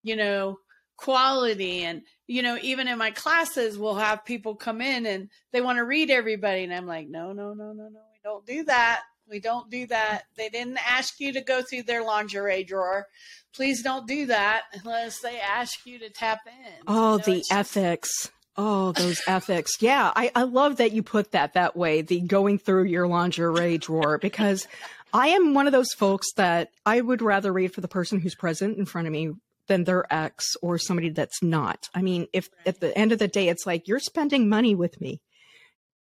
you 0.02 0.16
know, 0.16 0.58
quality 0.96 1.82
and 1.82 2.02
you 2.30 2.42
know 2.42 2.56
even 2.62 2.88
in 2.88 2.96
my 2.96 3.10
classes 3.10 3.78
we'll 3.78 3.96
have 3.96 4.24
people 4.24 4.54
come 4.54 4.80
in 4.80 5.04
and 5.04 5.28
they 5.52 5.60
want 5.60 5.78
to 5.78 5.84
read 5.84 6.10
everybody 6.10 6.64
and 6.64 6.72
i'm 6.72 6.86
like 6.86 7.08
no 7.08 7.32
no 7.32 7.52
no 7.52 7.72
no 7.72 7.88
no 7.88 8.00
we 8.22 8.28
don't 8.28 8.46
do 8.46 8.64
that. 8.64 9.02
We 9.28 9.40
don't 9.40 9.70
do 9.70 9.86
that. 9.86 10.24
They 10.36 10.48
didn't 10.48 10.78
ask 10.86 11.20
you 11.20 11.32
to 11.34 11.40
go 11.40 11.62
through 11.62 11.84
their 11.84 12.04
lingerie 12.04 12.64
drawer. 12.64 13.06
Please 13.54 13.82
don't 13.82 14.06
do 14.06 14.26
that 14.26 14.64
unless 14.72 15.20
they 15.20 15.38
ask 15.40 15.86
you 15.86 15.98
to 16.00 16.10
tap 16.10 16.40
in. 16.46 16.72
Oh 16.86 17.12
you 17.12 17.18
know, 17.18 17.24
the 17.24 17.44
ethics 17.50 18.10
just... 18.22 18.32
Oh, 18.56 18.92
those 18.92 19.22
ethics. 19.26 19.70
Yeah, 19.80 20.12
I, 20.14 20.32
I 20.34 20.42
love 20.42 20.76
that 20.76 20.92
you 20.92 21.02
put 21.02 21.30
that 21.30 21.54
that 21.54 21.76
way, 21.76 22.02
the 22.02 22.20
going 22.20 22.58
through 22.58 22.84
your 22.84 23.06
lingerie 23.06 23.78
drawer, 23.78 24.18
because 24.18 24.68
I 25.14 25.28
am 25.28 25.54
one 25.54 25.66
of 25.66 25.72
those 25.72 25.92
folks 25.96 26.26
that 26.36 26.70
I 26.84 27.00
would 27.00 27.22
rather 27.22 27.52
read 27.52 27.72
for 27.72 27.80
the 27.80 27.88
person 27.88 28.18
who's 28.18 28.34
present 28.34 28.76
in 28.76 28.84
front 28.84 29.06
of 29.06 29.12
me 29.12 29.32
than 29.70 29.84
their 29.84 30.04
ex 30.12 30.56
or 30.62 30.78
somebody 30.78 31.10
that's 31.10 31.42
not. 31.42 31.88
I 31.94 32.02
mean, 32.02 32.26
if 32.32 32.50
at 32.66 32.80
the 32.80 32.96
end 32.98 33.12
of 33.12 33.20
the 33.20 33.28
day, 33.28 33.48
it's 33.48 33.66
like 33.66 33.86
you're 33.86 34.00
spending 34.00 34.48
money 34.48 34.74
with 34.74 35.00
me, 35.00 35.22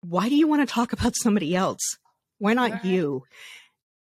why 0.00 0.30
do 0.30 0.34
you 0.34 0.48
want 0.48 0.66
to 0.66 0.74
talk 0.74 0.94
about 0.94 1.14
somebody 1.14 1.54
else? 1.54 1.98
Why 2.38 2.54
not 2.54 2.70
right. 2.70 2.84
you? 2.86 3.24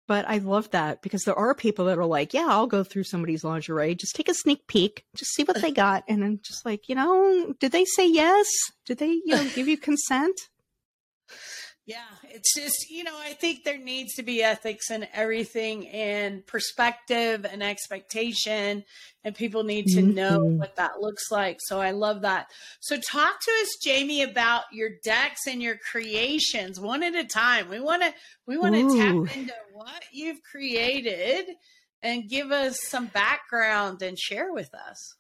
But 0.08 0.28
I 0.28 0.40
love 0.40 0.70
that 0.72 1.02
because 1.02 1.24
there 1.24 1.40
are 1.40 1.56
people 1.56 1.86
that 1.86 1.98
are 1.98 2.06
like, 2.06 2.34
yeah, 2.34 2.48
I'll 2.50 2.68
go 2.68 2.84
through 2.84 3.06
somebody's 3.06 3.46
lingerie, 3.46 3.96
just 3.96 4.14
take 4.14 4.28
a 4.28 4.34
sneak 4.34 4.68
peek, 4.68 5.06
just 5.16 5.34
see 5.34 5.44
what 5.44 5.62
they 5.62 5.72
got. 5.72 6.04
And 6.10 6.22
then 6.22 6.42
just 6.44 6.66
like, 6.66 6.90
you 6.90 6.96
know, 6.96 7.56
did 7.62 7.72
they 7.72 7.86
say 7.86 8.08
yes? 8.08 8.48
Did 8.86 8.98
they, 8.98 9.08
you 9.08 9.36
know, 9.36 9.50
give 9.56 9.70
you 9.70 9.78
consent? 9.78 10.38
Yeah, 11.88 12.00
it's 12.24 12.56
just, 12.56 12.90
you 12.90 13.04
know, 13.04 13.16
I 13.16 13.34
think 13.34 13.64
there 13.64 13.78
needs 13.78 14.16
to 14.16 14.24
be 14.24 14.42
ethics 14.42 14.90
in 14.90 15.06
everything 15.14 15.88
and 15.90 16.44
perspective 16.48 17.46
and 17.46 17.62
expectation, 17.62 18.84
and 19.24 19.36
people 19.36 19.64
need 19.64 19.86
to 19.90 20.02
mm-hmm. 20.02 20.16
know 20.16 20.40
what 20.40 20.78
that 20.78 21.00
looks 21.00 21.30
like. 21.30 21.60
So 21.62 21.80
I 21.80 21.92
love 21.92 22.22
that. 22.22 22.48
So, 22.80 22.98
talk 22.98 23.40
to 23.40 23.52
us, 23.62 23.78
Jaymi, 23.86 24.28
about 24.28 24.64
your 24.72 24.90
decks 25.04 25.42
and 25.48 25.62
your 25.62 25.78
creations 25.78 26.80
one 26.80 27.04
at 27.04 27.14
a 27.14 27.24
time. 27.24 27.70
We 27.70 27.80
want 27.80 28.02
to, 28.02 28.14
we 28.48 28.58
want 28.58 28.74
to 28.74 28.98
tap 28.98 29.38
into 29.38 29.54
what 29.74 30.06
you've 30.12 30.42
created 30.42 31.46
and 32.02 32.28
give 32.28 32.52
us 32.52 32.80
some 32.82 33.06
background 33.08 34.02
and 34.02 34.18
share 34.18 34.52
with 34.52 34.74
us. 34.74 35.16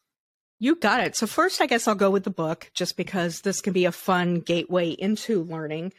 You 0.57 0.75
got 0.75 1.01
it. 1.01 1.15
So, 1.15 1.27
first, 1.27 1.61
I 1.61 1.67
guess 1.67 1.87
I'll 1.87 1.93
go 1.93 2.09
with 2.09 2.23
the 2.23 2.31
book 2.31 2.71
just 2.73 2.97
because 2.97 3.41
this 3.41 3.61
can 3.61 3.73
be 3.73 3.85
a 3.85 3.91
fun 3.91 4.39
gateway 4.39 4.89
into 4.89 5.43
learning. 5.43 5.93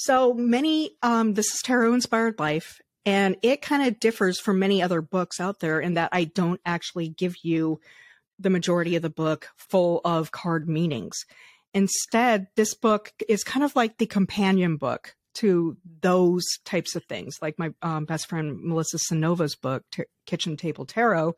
So 0.00 0.32
many, 0.32 0.92
um, 1.02 1.34
this 1.34 1.46
is 1.46 1.60
tarot 1.64 1.92
inspired 1.92 2.38
life, 2.38 2.80
and 3.04 3.36
it 3.42 3.62
kind 3.62 3.82
of 3.82 3.98
differs 3.98 4.38
from 4.38 4.60
many 4.60 4.80
other 4.80 5.00
books 5.00 5.40
out 5.40 5.58
there 5.58 5.80
in 5.80 5.94
that 5.94 6.10
I 6.12 6.22
don't 6.22 6.60
actually 6.64 7.08
give 7.08 7.34
you 7.42 7.80
the 8.38 8.48
majority 8.48 8.94
of 8.94 9.02
the 9.02 9.10
book 9.10 9.48
full 9.56 10.00
of 10.04 10.30
card 10.30 10.68
meanings. 10.68 11.16
Instead, 11.74 12.46
this 12.54 12.74
book 12.74 13.12
is 13.28 13.42
kind 13.42 13.64
of 13.64 13.74
like 13.74 13.98
the 13.98 14.06
companion 14.06 14.76
book 14.76 15.16
to 15.34 15.76
those 16.00 16.44
types 16.64 16.94
of 16.94 17.04
things, 17.06 17.34
like 17.42 17.58
my 17.58 17.70
um, 17.82 18.04
best 18.04 18.28
friend 18.28 18.56
Melissa 18.62 18.98
Cynova's 18.98 19.56
book, 19.56 19.82
Kitchen 20.26 20.56
Table 20.56 20.86
Tarot 20.86 21.34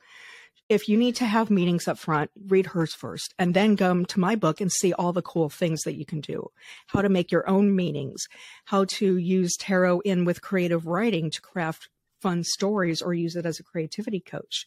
if 0.70 0.88
you 0.88 0.96
need 0.96 1.16
to 1.16 1.26
have 1.26 1.50
meetings 1.50 1.88
up 1.88 1.98
front, 1.98 2.30
read 2.46 2.66
hers 2.66 2.94
first 2.94 3.34
and 3.40 3.54
then 3.54 3.76
come 3.76 4.06
to 4.06 4.20
my 4.20 4.36
book 4.36 4.60
and 4.60 4.70
see 4.70 4.92
all 4.92 5.12
the 5.12 5.20
cool 5.20 5.50
things 5.50 5.82
that 5.82 5.96
you 5.96 6.06
can 6.06 6.20
do. 6.20 6.46
How 6.86 7.02
to 7.02 7.08
make 7.08 7.32
your 7.32 7.46
own 7.50 7.74
meetings, 7.74 8.24
how 8.66 8.84
to 8.84 9.16
use 9.16 9.56
tarot 9.58 9.98
in 10.00 10.24
with 10.24 10.42
creative 10.42 10.86
writing 10.86 11.28
to 11.32 11.40
craft 11.40 11.88
fun 12.20 12.44
stories 12.44 13.02
or 13.02 13.12
use 13.12 13.34
it 13.34 13.44
as 13.44 13.58
a 13.58 13.64
creativity 13.64 14.20
coach. 14.20 14.64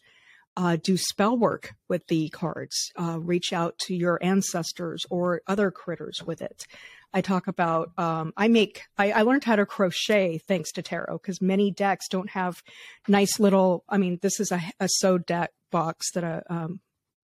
Uh, 0.55 0.77
do 0.81 0.98
spell 0.98 1.36
work 1.38 1.74
with 1.89 2.05
the 2.07 2.29
cards, 2.29 2.91
uh, 3.00 3.19
reach 3.19 3.51
out 3.53 3.77
to 3.79 3.95
your 3.95 4.19
ancestors 4.22 5.03
or 5.10 5.41
other 5.48 5.72
critters 5.72 6.22
with 6.24 6.41
it. 6.41 6.65
I 7.13 7.22
talk 7.22 7.48
about, 7.48 7.91
um, 7.98 8.33
I 8.36 8.48
make, 8.48 8.83
I, 8.98 9.12
I, 9.12 9.22
learned 9.22 9.43
how 9.43 9.55
to 9.55 9.65
crochet 9.65 10.39
thanks 10.39 10.72
to 10.74 10.81
tarot 10.81 11.19
because 11.19 11.41
many 11.41 11.69
decks 11.69 12.07
don't 12.07 12.29
have 12.31 12.63
nice 13.07 13.39
little, 13.39 13.83
I 13.88 13.98
mean, 14.00 14.17
this 14.22 14.39
is 14.39 14.51
a, 14.51 14.62
a 14.79 14.88
sewed 14.89 15.25
deck 15.27 15.51
box 15.72 16.12
that 16.13 16.24
a, 16.24 16.43
um, 16.50 16.79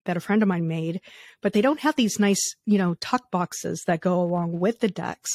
that 0.07 0.17
a 0.17 0.21
friend 0.21 0.41
of 0.41 0.47
mine 0.47 0.67
made, 0.67 1.01
but 1.41 1.53
they 1.53 1.61
don't 1.61 1.81
have 1.81 1.95
these 1.95 2.19
nice, 2.19 2.41
you 2.65 2.77
know, 2.77 2.95
tuck 2.95 3.29
boxes 3.29 3.83
that 3.87 4.01
go 4.01 4.21
along 4.21 4.59
with 4.59 4.79
the 4.79 4.87
decks. 4.87 5.29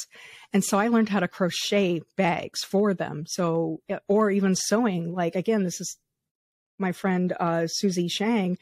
And 0.52 0.64
so 0.64 0.78
I 0.78 0.88
learned 0.88 1.10
how 1.10 1.20
to 1.20 1.28
crochet 1.28 2.00
bags 2.16 2.64
for 2.64 2.92
them. 2.92 3.24
So, 3.26 3.80
or 4.08 4.30
even 4.30 4.54
sewing, 4.54 5.12
like, 5.12 5.36
again, 5.36 5.62
this 5.62 5.80
is 5.80 5.98
my 6.82 6.92
friend, 6.92 7.32
uh, 7.40 7.66
Susie 7.66 8.08
Shang, 8.08 8.58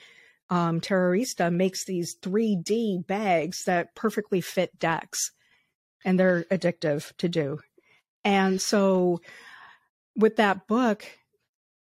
um, 0.49 0.81
Terrorista 0.81 1.53
makes 1.53 1.85
these 1.85 2.17
3D 2.23 3.07
bags 3.07 3.65
that 3.65 3.95
perfectly 3.97 4.41
fit 4.41 4.79
decks 4.79 5.33
and 6.05 6.19
they're 6.19 6.45
addictive 6.45 7.13
to 7.19 7.29
do. 7.29 7.59
And 8.25 8.61
so 8.61 9.21
with 10.17 10.37
that 10.37 10.67
book, 10.67 11.07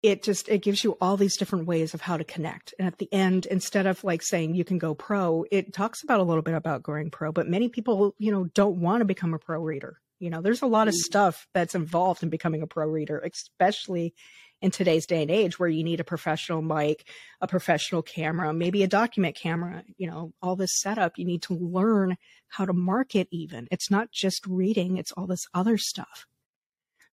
it 0.02 0.22
just 0.22 0.48
it 0.48 0.62
gives 0.62 0.84
you 0.84 0.96
all 1.00 1.16
these 1.16 1.36
different 1.36 1.66
ways 1.66 1.92
of 1.92 2.00
how 2.00 2.16
to 2.16 2.24
connect. 2.24 2.72
And 2.78 2.86
at 2.86 2.98
the 2.98 3.12
end, 3.12 3.46
instead 3.46 3.86
of 3.86 4.04
like 4.04 4.22
saying 4.22 4.54
you 4.54 4.64
can 4.64 4.78
go 4.78 4.94
pro, 4.94 5.44
it 5.50 5.72
talks 5.72 6.02
about 6.02 6.20
a 6.20 6.24
little 6.24 6.42
bit 6.42 6.54
about 6.54 6.82
going 6.84 7.10
pro, 7.10 7.32
but 7.32 7.48
many 7.48 7.68
people, 7.68 8.14
you 8.18 8.30
know, 8.30 8.44
don't 8.54 8.80
want 8.80 9.00
to 9.00 9.04
become 9.04 9.34
a 9.34 9.38
pro 9.38 9.60
reader. 9.60 10.00
You 10.20 10.30
know, 10.30 10.40
there's 10.40 10.62
a 10.62 10.66
lot 10.66 10.88
of 10.88 10.94
mm. 10.94 10.98
stuff 10.98 11.46
that's 11.52 11.74
involved 11.74 12.22
in 12.22 12.28
becoming 12.28 12.62
a 12.62 12.66
pro 12.66 12.86
reader, 12.86 13.18
especially 13.18 14.14
in 14.60 14.70
today's 14.70 15.06
day 15.06 15.22
and 15.22 15.30
age 15.30 15.58
where 15.58 15.68
you 15.68 15.84
need 15.84 16.00
a 16.00 16.04
professional 16.04 16.62
mic, 16.62 17.06
a 17.40 17.46
professional 17.46 18.02
camera, 18.02 18.52
maybe 18.52 18.82
a 18.82 18.88
document 18.88 19.36
camera, 19.36 19.84
you 19.96 20.08
know, 20.08 20.32
all 20.42 20.56
this 20.56 20.80
setup. 20.80 21.18
You 21.18 21.24
need 21.24 21.42
to 21.42 21.54
learn 21.54 22.16
how 22.48 22.64
to 22.64 22.72
market 22.72 23.28
even. 23.30 23.68
It's 23.70 23.90
not 23.90 24.10
just 24.10 24.46
reading, 24.46 24.96
it's 24.96 25.12
all 25.12 25.26
this 25.26 25.46
other 25.54 25.78
stuff. 25.78 26.26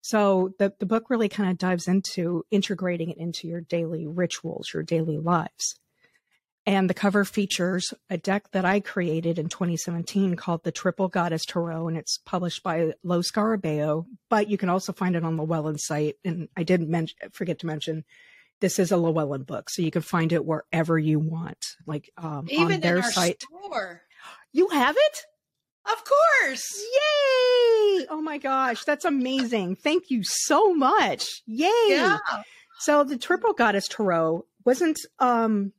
So 0.02 0.52
the, 0.60 0.74
the 0.80 0.86
book 0.86 1.10
really 1.10 1.30
kind 1.30 1.50
of 1.50 1.58
dives 1.58 1.88
into 1.88 2.44
integrating 2.52 3.10
it 3.10 3.18
into 3.18 3.48
your 3.48 3.62
daily 3.62 4.06
rituals, 4.06 4.72
your 4.74 4.84
daily 4.84 5.18
lives. 5.18 5.80
And 6.68 6.90
the 6.90 6.96
cover 6.96 7.24
features 7.26 7.94
a 8.10 8.18
deck 8.18 8.52
that 8.52 8.66
I 8.66 8.80
created 8.80 9.38
in 9.38 9.50
2017 9.50 10.36
called 10.36 10.64
the 10.64 10.72
Triple 10.72 11.08
Goddess 11.08 11.46
Tarot, 11.46 11.88
and 11.88 11.96
it's 11.96 12.18
published 12.18 12.64
by 12.64 12.94
Lo 13.04 13.20
Scarabeo. 13.20 14.06
But 14.30 14.50
you 14.50 14.58
can 14.58 14.70
also 14.70 14.92
find 14.92 15.16
it 15.16 15.24
on 15.24 15.36
the 15.38 15.44
Llewellyn 15.44 15.78
site. 15.78 16.16
And 16.26 16.50
I 16.58 16.64
didn't 16.64 16.90
mention, 16.90 17.18
forget 17.34 17.60
to 17.60 17.68
mention, 17.68 18.04
this 18.62 18.80
is 18.80 18.92
a 18.92 18.98
Llewellyn 18.98 19.44
book, 19.44 19.70
so 19.70 19.84
you 19.84 19.92
can 19.92 20.02
find 20.02 20.32
it 20.34 20.44
wherever 20.46 20.98
you 20.98 21.20
want, 21.20 21.64
like 21.86 22.10
um, 22.18 22.48
Even 22.50 22.74
on 22.76 22.80
their 22.80 22.98
in 22.98 23.04
our 23.04 23.12
site. 23.12 23.44
store. 23.44 24.02
You 24.52 24.70
have 24.70 24.96
it? 24.98 25.20
Of 25.86 26.04
course. 26.04 26.66
Yay! 26.82 28.08
Oh 28.10 28.22
my 28.24 28.40
gosh, 28.40 28.84
that's 28.86 29.06
amazing. 29.06 29.76
Thank 29.76 30.10
you 30.10 30.22
so 30.24 30.74
much. 30.74 31.28
Yay. 31.46 31.70
Yeah. 31.90 32.18
So 32.80 33.04
the 33.04 33.18
Triple 33.18 33.54
Goddess 33.54 33.88
Tarot 33.88 34.46
wasn't 34.64 34.98
um 35.20 35.74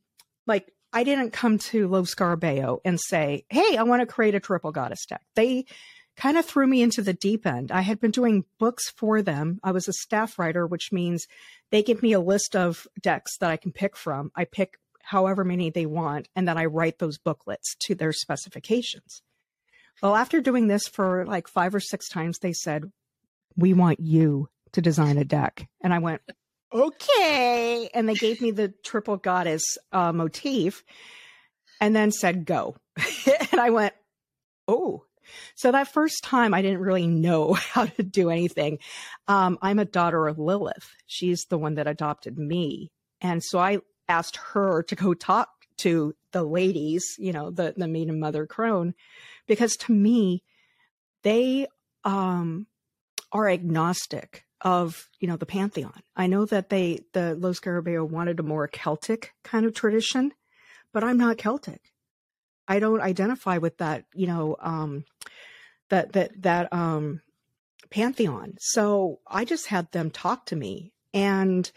like 0.45 0.71
I 0.93 1.03
didn't 1.03 1.31
come 1.31 1.57
to 1.59 1.87
Lo 1.87 2.03
Scarabeo 2.03 2.79
and 2.85 2.99
say, 2.99 3.45
"Hey, 3.49 3.77
I 3.77 3.83
want 3.83 4.01
to 4.01 4.05
create 4.05 4.35
a 4.35 4.39
Triple 4.39 4.71
Goddess 4.71 5.05
deck." 5.05 5.21
They 5.35 5.65
kind 6.15 6.37
of 6.37 6.45
threw 6.45 6.67
me 6.67 6.81
into 6.81 7.01
the 7.01 7.13
deep 7.13 7.45
end. 7.45 7.71
I 7.71 7.81
had 7.81 7.99
been 7.99 8.11
doing 8.11 8.45
books 8.59 8.89
for 8.89 9.21
them. 9.21 9.59
I 9.63 9.71
was 9.71 9.87
a 9.87 9.93
staff 9.93 10.39
writer, 10.39 10.65
which 10.65 10.91
means 10.91 11.27
they 11.69 11.83
give 11.83 12.01
me 12.01 12.13
a 12.13 12.19
list 12.19 12.55
of 12.55 12.87
decks 13.01 13.37
that 13.37 13.51
I 13.51 13.57
can 13.57 13.71
pick 13.71 13.95
from. 13.95 14.31
I 14.35 14.45
pick 14.45 14.79
however 15.03 15.43
many 15.43 15.69
they 15.69 15.85
want, 15.85 16.27
and 16.35 16.47
then 16.47 16.57
I 16.57 16.65
write 16.65 16.99
those 16.99 17.17
booklets 17.17 17.75
to 17.81 17.95
their 17.95 18.11
specifications. 18.11 19.21
Well, 20.01 20.15
after 20.15 20.41
doing 20.41 20.67
this 20.67 20.87
for 20.87 21.25
like 21.25 21.47
five 21.47 21.73
or 21.73 21.79
six 21.79 22.09
times, 22.09 22.39
they 22.39 22.53
said, 22.53 22.91
We 23.55 23.73
want 23.73 23.99
you 23.99 24.49
to 24.73 24.81
design 24.81 25.17
a 25.17 25.23
deck. 25.23 25.67
And 25.81 25.93
I 25.93 25.99
went, 25.99 26.21
Okay. 26.73 27.89
And 27.93 28.07
they 28.07 28.15
gave 28.15 28.41
me 28.41 28.51
the 28.51 28.73
triple 28.83 29.17
goddess 29.17 29.63
uh, 29.91 30.11
motif 30.11 30.83
and 31.79 31.95
then 31.95 32.11
said, 32.11 32.45
Go. 32.45 32.75
and 33.51 33.59
I 33.59 33.69
went, 33.69 33.93
Oh. 34.67 35.03
So 35.55 35.73
that 35.73 35.91
first 35.91 36.23
time, 36.23 36.53
I 36.53 36.61
didn't 36.61 36.79
really 36.79 37.07
know 37.07 37.53
how 37.53 37.85
to 37.85 38.03
do 38.03 38.29
anything. 38.29 38.79
Um, 39.27 39.57
I'm 39.61 39.79
a 39.79 39.85
daughter 39.85 40.27
of 40.27 40.39
Lilith. 40.39 40.89
She's 41.05 41.45
the 41.49 41.57
one 41.57 41.75
that 41.75 41.87
adopted 41.87 42.37
me. 42.37 42.91
And 43.19 43.43
so 43.43 43.59
I 43.59 43.79
asked 44.07 44.37
her 44.53 44.83
to 44.83 44.95
go 44.95 45.13
talk 45.13 45.49
to 45.79 46.15
the 46.31 46.43
ladies, 46.43 47.03
you 47.17 47.33
know, 47.33 47.51
the, 47.51 47.73
the 47.75 47.87
maiden 47.87 48.19
mother 48.19 48.45
crone, 48.45 48.93
because 49.47 49.75
to 49.75 49.91
me, 49.91 50.43
they 51.23 51.67
um, 52.03 52.67
are 53.31 53.49
agnostic 53.49 54.46
of, 54.61 55.07
you 55.19 55.27
know, 55.27 55.37
the 55.37 55.45
pantheon. 55.45 56.01
I 56.15 56.27
know 56.27 56.45
that 56.45 56.69
they, 56.69 57.01
the 57.13 57.35
Lo 57.35 57.51
Scarabeo 57.51 58.07
wanted 58.07 58.39
a 58.39 58.43
more 58.43 58.67
Celtic 58.67 59.33
kind 59.43 59.65
of 59.65 59.73
tradition, 59.73 60.33
but 60.93 61.03
I'm 61.03 61.17
not 61.17 61.37
Celtic. 61.37 61.81
I 62.67 62.79
don't 62.79 63.01
identify 63.01 63.59
with 63.59 63.77
that, 63.77 64.05
you 64.13 64.27
know, 64.27 64.57
um, 64.59 65.05
that, 65.89 66.13
that, 66.13 66.41
that, 66.41 66.73
um, 66.73 67.21
pantheon. 67.89 68.55
So 68.59 69.19
I 69.27 69.45
just 69.45 69.67
had 69.67 69.91
them 69.91 70.11
talk 70.11 70.47
to 70.47 70.55
me 70.55 70.91
and 71.13 71.71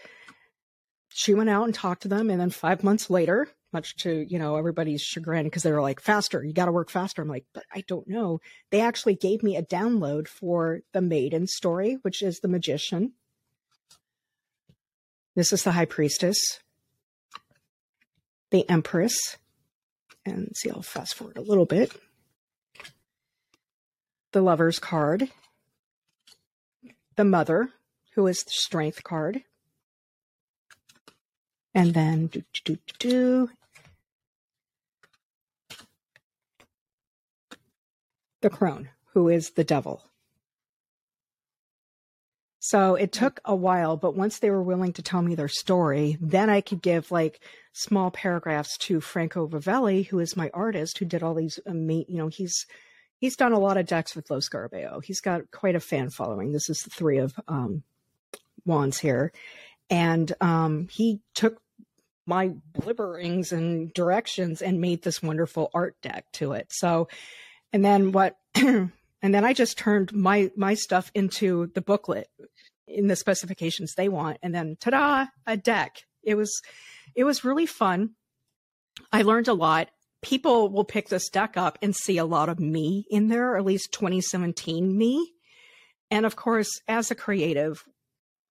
she 1.08 1.34
went 1.34 1.50
out 1.50 1.64
and 1.64 1.74
talked 1.74 2.02
to 2.02 2.08
them. 2.08 2.30
And 2.30 2.40
then 2.40 2.50
five 2.50 2.82
months 2.82 3.10
later, 3.10 3.48
much 3.72 3.96
to, 3.96 4.26
you 4.28 4.38
know, 4.38 4.56
everybody's 4.56 5.02
chagrin 5.02 5.44
because 5.44 5.62
they 5.62 5.72
were 5.72 5.82
like, 5.82 6.00
faster, 6.00 6.44
you 6.44 6.52
got 6.52 6.66
to 6.66 6.72
work 6.72 6.90
faster. 6.90 7.22
I'm 7.22 7.28
like, 7.28 7.46
but 7.52 7.64
I 7.72 7.82
don't 7.86 8.08
know. 8.08 8.40
They 8.70 8.80
actually 8.80 9.14
gave 9.14 9.42
me 9.42 9.56
a 9.56 9.62
download 9.62 10.28
for 10.28 10.80
the 10.92 11.00
maiden 11.00 11.46
story, 11.46 11.98
which 12.02 12.22
is 12.22 12.40
the 12.40 12.48
magician. 12.48 13.12
This 15.36 15.52
is 15.52 15.62
the 15.62 15.72
high 15.72 15.84
priestess, 15.84 16.60
the 18.50 18.68
empress, 18.68 19.36
and 20.26 20.50
see, 20.56 20.70
I'll 20.70 20.82
fast 20.82 21.14
forward 21.14 21.38
a 21.38 21.42
little 21.42 21.66
bit. 21.66 21.92
The 24.32 24.42
lover's 24.42 24.78
card, 24.78 25.30
the 27.16 27.24
mother, 27.24 27.70
who 28.14 28.26
is 28.26 28.42
the 28.42 28.50
strength 28.50 29.02
card, 29.04 29.42
and 31.74 31.94
then 31.94 32.26
do 32.26 32.42
do 32.64 32.76
do 32.76 32.78
do 32.98 33.50
the 38.40 38.50
crone, 38.50 38.90
who 39.12 39.28
is 39.28 39.50
the 39.50 39.64
devil. 39.64 40.02
So 42.60 42.94
it 42.94 43.10
took 43.10 43.40
a 43.44 43.56
while, 43.56 43.96
but 43.96 44.14
once 44.14 44.38
they 44.38 44.50
were 44.50 44.62
willing 44.62 44.92
to 44.92 45.02
tell 45.02 45.22
me 45.22 45.34
their 45.34 45.48
story, 45.48 46.18
then 46.20 46.50
I 46.50 46.60
could 46.60 46.82
give 46.82 47.10
like 47.10 47.40
small 47.72 48.10
paragraphs 48.10 48.76
to 48.78 49.00
Franco 49.00 49.48
Rivolli, 49.48 50.06
who 50.06 50.18
is 50.18 50.36
my 50.36 50.50
artist, 50.52 50.98
who 50.98 51.06
did 51.06 51.22
all 51.22 51.34
these 51.34 51.58
you 51.66 52.04
know, 52.08 52.28
he's 52.28 52.66
he's 53.18 53.36
done 53.36 53.52
a 53.52 53.58
lot 53.58 53.78
of 53.78 53.86
decks 53.86 54.14
with 54.14 54.30
Lo 54.30 54.38
Scarabeo. 54.38 55.02
He's 55.02 55.22
got 55.22 55.50
quite 55.50 55.74
a 55.74 55.80
fan 55.80 56.10
following. 56.10 56.52
This 56.52 56.68
is 56.68 56.82
the 56.82 56.90
three 56.90 57.18
of 57.18 57.32
um, 57.48 57.82
wands 58.66 58.98
here, 58.98 59.32
and 59.88 60.30
um, 60.42 60.88
he 60.90 61.20
took 61.34 61.62
my 62.26 62.52
blibberings 62.78 63.52
and 63.52 63.92
directions 63.94 64.60
and 64.60 64.82
made 64.82 65.02
this 65.02 65.22
wonderful 65.22 65.70
art 65.72 65.96
deck 66.02 66.30
to 66.32 66.52
it. 66.52 66.66
So, 66.70 67.08
and 67.72 67.84
then 67.84 68.12
what? 68.12 68.36
and 68.54 68.90
then 69.22 69.44
I 69.44 69.52
just 69.52 69.78
turned 69.78 70.12
my 70.12 70.50
my 70.56 70.74
stuff 70.74 71.10
into 71.14 71.70
the 71.74 71.82
booklet 71.82 72.28
in 72.86 73.06
the 73.06 73.16
specifications 73.16 73.94
they 73.94 74.08
want, 74.08 74.38
and 74.42 74.54
then 74.54 74.76
ta-da, 74.80 75.26
a 75.46 75.56
deck. 75.56 76.02
It 76.22 76.34
was 76.34 76.60
it 77.14 77.24
was 77.24 77.44
really 77.44 77.66
fun. 77.66 78.10
I 79.12 79.22
learned 79.22 79.48
a 79.48 79.54
lot. 79.54 79.88
People 80.22 80.70
will 80.70 80.84
pick 80.84 81.08
this 81.08 81.30
deck 81.30 81.56
up 81.56 81.78
and 81.80 81.96
see 81.96 82.18
a 82.18 82.26
lot 82.26 82.50
of 82.50 82.60
me 82.60 83.06
in 83.10 83.28
there, 83.28 83.56
at 83.56 83.64
least 83.64 83.92
2017 83.92 84.96
me. 84.96 85.32
And 86.10 86.26
of 86.26 86.36
course, 86.36 86.68
as 86.86 87.10
a 87.10 87.14
creative, 87.14 87.82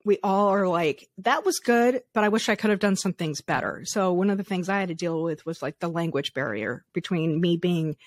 we 0.06 0.18
all 0.24 0.48
are 0.48 0.68
like, 0.68 1.08
that 1.20 1.46
was 1.46 1.60
good, 1.60 2.02
but 2.14 2.24
I 2.24 2.30
wish 2.30 2.50
I 2.50 2.56
could 2.56 2.70
have 2.72 2.80
done 2.80 2.96
some 2.96 3.14
things 3.14 3.42
better. 3.42 3.82
So 3.86 4.14
one 4.14 4.30
of 4.30 4.38
the 4.38 4.44
things 4.44 4.70
I 4.70 4.80
had 4.80 4.90
to 4.90 4.96
deal 4.96 5.22
with 5.22 5.46
was 5.46 5.62
like 5.62 5.78
the 5.80 5.90
language 5.90 6.34
barrier 6.34 6.86
between 6.94 7.40
me 7.40 7.58
being 7.58 7.98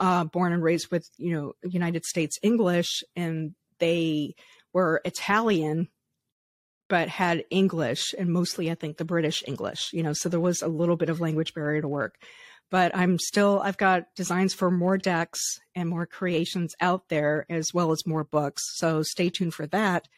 uh, 0.00 0.24
born 0.24 0.52
and 0.52 0.62
raised 0.62 0.90
with, 0.90 1.08
you 1.16 1.32
know, 1.32 1.52
United 1.62 2.04
States 2.04 2.38
English 2.42 3.02
and 3.14 3.54
they 3.78 4.34
were 4.72 5.00
Italian, 5.04 5.88
but 6.88 7.08
had 7.08 7.44
English 7.50 8.14
and 8.18 8.32
mostly, 8.32 8.70
I 8.70 8.74
think, 8.74 8.96
the 8.96 9.04
British 9.04 9.42
English, 9.46 9.90
you 9.92 10.02
know, 10.02 10.12
so 10.12 10.28
there 10.28 10.40
was 10.40 10.62
a 10.62 10.68
little 10.68 10.96
bit 10.96 11.08
of 11.08 11.20
language 11.20 11.54
barrier 11.54 11.82
to 11.82 11.88
work. 11.88 12.16
But 12.70 12.96
I'm 12.96 13.18
still, 13.18 13.60
I've 13.62 13.76
got 13.76 14.06
designs 14.16 14.52
for 14.52 14.72
more 14.72 14.98
decks 14.98 15.40
and 15.76 15.88
more 15.88 16.04
creations 16.04 16.74
out 16.80 17.08
there, 17.08 17.46
as 17.48 17.72
well 17.72 17.92
as 17.92 18.06
more 18.06 18.24
books. 18.24 18.62
So 18.74 19.02
stay 19.02 19.30
tuned 19.30 19.54
for 19.54 19.66
that 19.68 20.08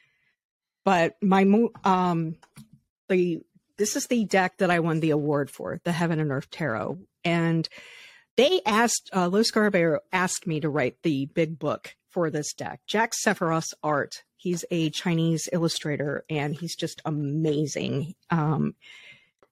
but 0.88 1.16
my 1.22 1.42
um 1.84 2.36
the 3.10 3.42
this 3.76 3.94
is 3.94 4.06
the 4.06 4.24
deck 4.24 4.56
that 4.56 4.70
I 4.70 4.80
won 4.80 5.00
the 5.00 5.10
award 5.10 5.50
for, 5.50 5.78
the 5.84 5.92
Heaven 5.92 6.18
and 6.18 6.32
Earth 6.32 6.50
Tarot, 6.50 6.98
and 7.24 7.68
they 8.38 8.60
asked 8.64 9.10
uh, 9.14 9.28
Lo 9.28 9.40
Scarabeo 9.40 9.98
asked 10.12 10.46
me 10.46 10.60
to 10.60 10.70
write 10.70 11.02
the 11.02 11.26
big 11.26 11.58
book 11.58 11.96
for 12.08 12.30
this 12.30 12.52
deck. 12.54 12.80
Jack 12.86 13.12
Sephiroth's 13.12 13.74
Art, 13.82 14.22
he's 14.36 14.64
a 14.70 14.90
Chinese 14.90 15.48
illustrator, 15.52 16.24
and 16.30 16.54
he's 16.54 16.76
just 16.76 17.02
amazing. 17.04 18.14
Um, 18.30 18.76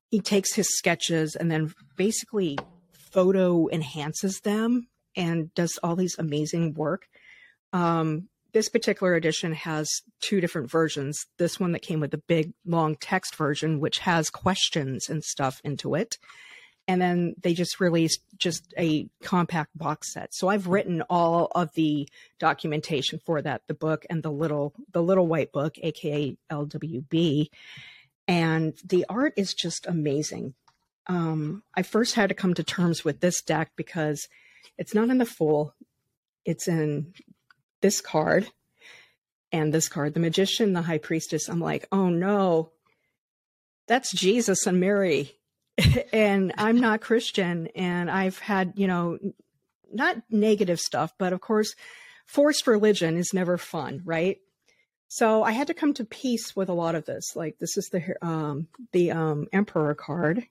he 0.08 0.20
takes 0.20 0.54
his 0.54 0.68
sketches 0.78 1.34
and 1.34 1.50
then 1.50 1.74
basically 1.96 2.58
photo 2.92 3.68
enhances 3.68 4.40
them 4.40 4.86
and 5.16 5.52
does 5.54 5.80
all 5.82 5.96
these 5.96 6.14
amazing 6.16 6.74
work. 6.74 7.08
Um, 7.72 8.28
this 8.52 8.68
particular 8.68 9.14
edition 9.14 9.52
has 9.52 9.88
two 10.20 10.40
different 10.40 10.70
versions. 10.70 11.26
This 11.38 11.58
one 11.58 11.72
that 11.72 11.82
came 11.82 11.98
with 11.98 12.12
the 12.12 12.18
big 12.18 12.52
long 12.64 12.94
text 13.00 13.34
version, 13.34 13.80
which 13.80 13.98
has 13.98 14.30
questions 14.30 15.08
and 15.08 15.24
stuff 15.24 15.60
into 15.64 15.96
it. 15.96 16.18
And 16.88 17.00
then 17.00 17.34
they 17.40 17.52
just 17.52 17.80
released 17.80 18.20
just 18.36 18.72
a 18.78 19.08
compact 19.22 19.76
box 19.76 20.12
set. 20.12 20.32
So 20.32 20.48
I've 20.48 20.68
written 20.68 21.02
all 21.10 21.50
of 21.54 21.72
the 21.74 22.08
documentation 22.38 23.20
for 23.24 23.42
that, 23.42 23.62
the 23.66 23.74
book 23.74 24.06
and 24.08 24.22
the 24.22 24.30
little 24.30 24.72
the 24.92 25.02
little 25.02 25.26
white 25.26 25.52
book, 25.52 25.76
aka 25.82 26.36
LWB. 26.50 27.48
And 28.28 28.74
the 28.84 29.04
art 29.08 29.34
is 29.36 29.54
just 29.54 29.86
amazing. 29.86 30.54
Um, 31.08 31.62
I 31.74 31.82
first 31.82 32.14
had 32.14 32.28
to 32.28 32.34
come 32.34 32.54
to 32.54 32.64
terms 32.64 33.04
with 33.04 33.20
this 33.20 33.40
deck 33.42 33.72
because 33.76 34.28
it's 34.78 34.94
not 34.94 35.08
in 35.08 35.18
the 35.18 35.26
full. 35.26 35.74
It's 36.44 36.68
in 36.68 37.12
this 37.80 38.00
card 38.00 38.48
and 39.52 39.72
this 39.72 39.88
card, 39.88 40.14
the 40.14 40.20
magician, 40.20 40.72
the 40.72 40.82
high 40.82 40.98
priestess. 40.98 41.48
I'm 41.48 41.60
like, 41.60 41.86
oh 41.92 42.08
no, 42.08 42.72
that's 43.86 44.12
Jesus 44.12 44.66
and 44.66 44.80
Mary. 44.80 45.35
and 46.12 46.52
I'm 46.56 46.80
not 46.80 47.00
Christian. 47.00 47.68
And 47.74 48.10
I've 48.10 48.38
had, 48.38 48.74
you 48.76 48.86
know, 48.86 49.18
not 49.92 50.16
negative 50.30 50.80
stuff, 50.80 51.12
but 51.18 51.32
of 51.32 51.40
course, 51.40 51.74
forced 52.24 52.66
religion 52.66 53.16
is 53.16 53.32
never 53.32 53.56
fun, 53.56 54.02
right? 54.04 54.38
So 55.08 55.42
I 55.42 55.52
had 55.52 55.68
to 55.68 55.74
come 55.74 55.94
to 55.94 56.04
peace 56.04 56.56
with 56.56 56.68
a 56.68 56.74
lot 56.74 56.94
of 56.94 57.06
this. 57.06 57.36
Like 57.36 57.58
this 57.58 57.76
is 57.76 57.88
the 57.90 58.16
um, 58.22 58.68
the 58.92 59.12
um, 59.12 59.46
emperor 59.52 59.94
card, 59.94 60.44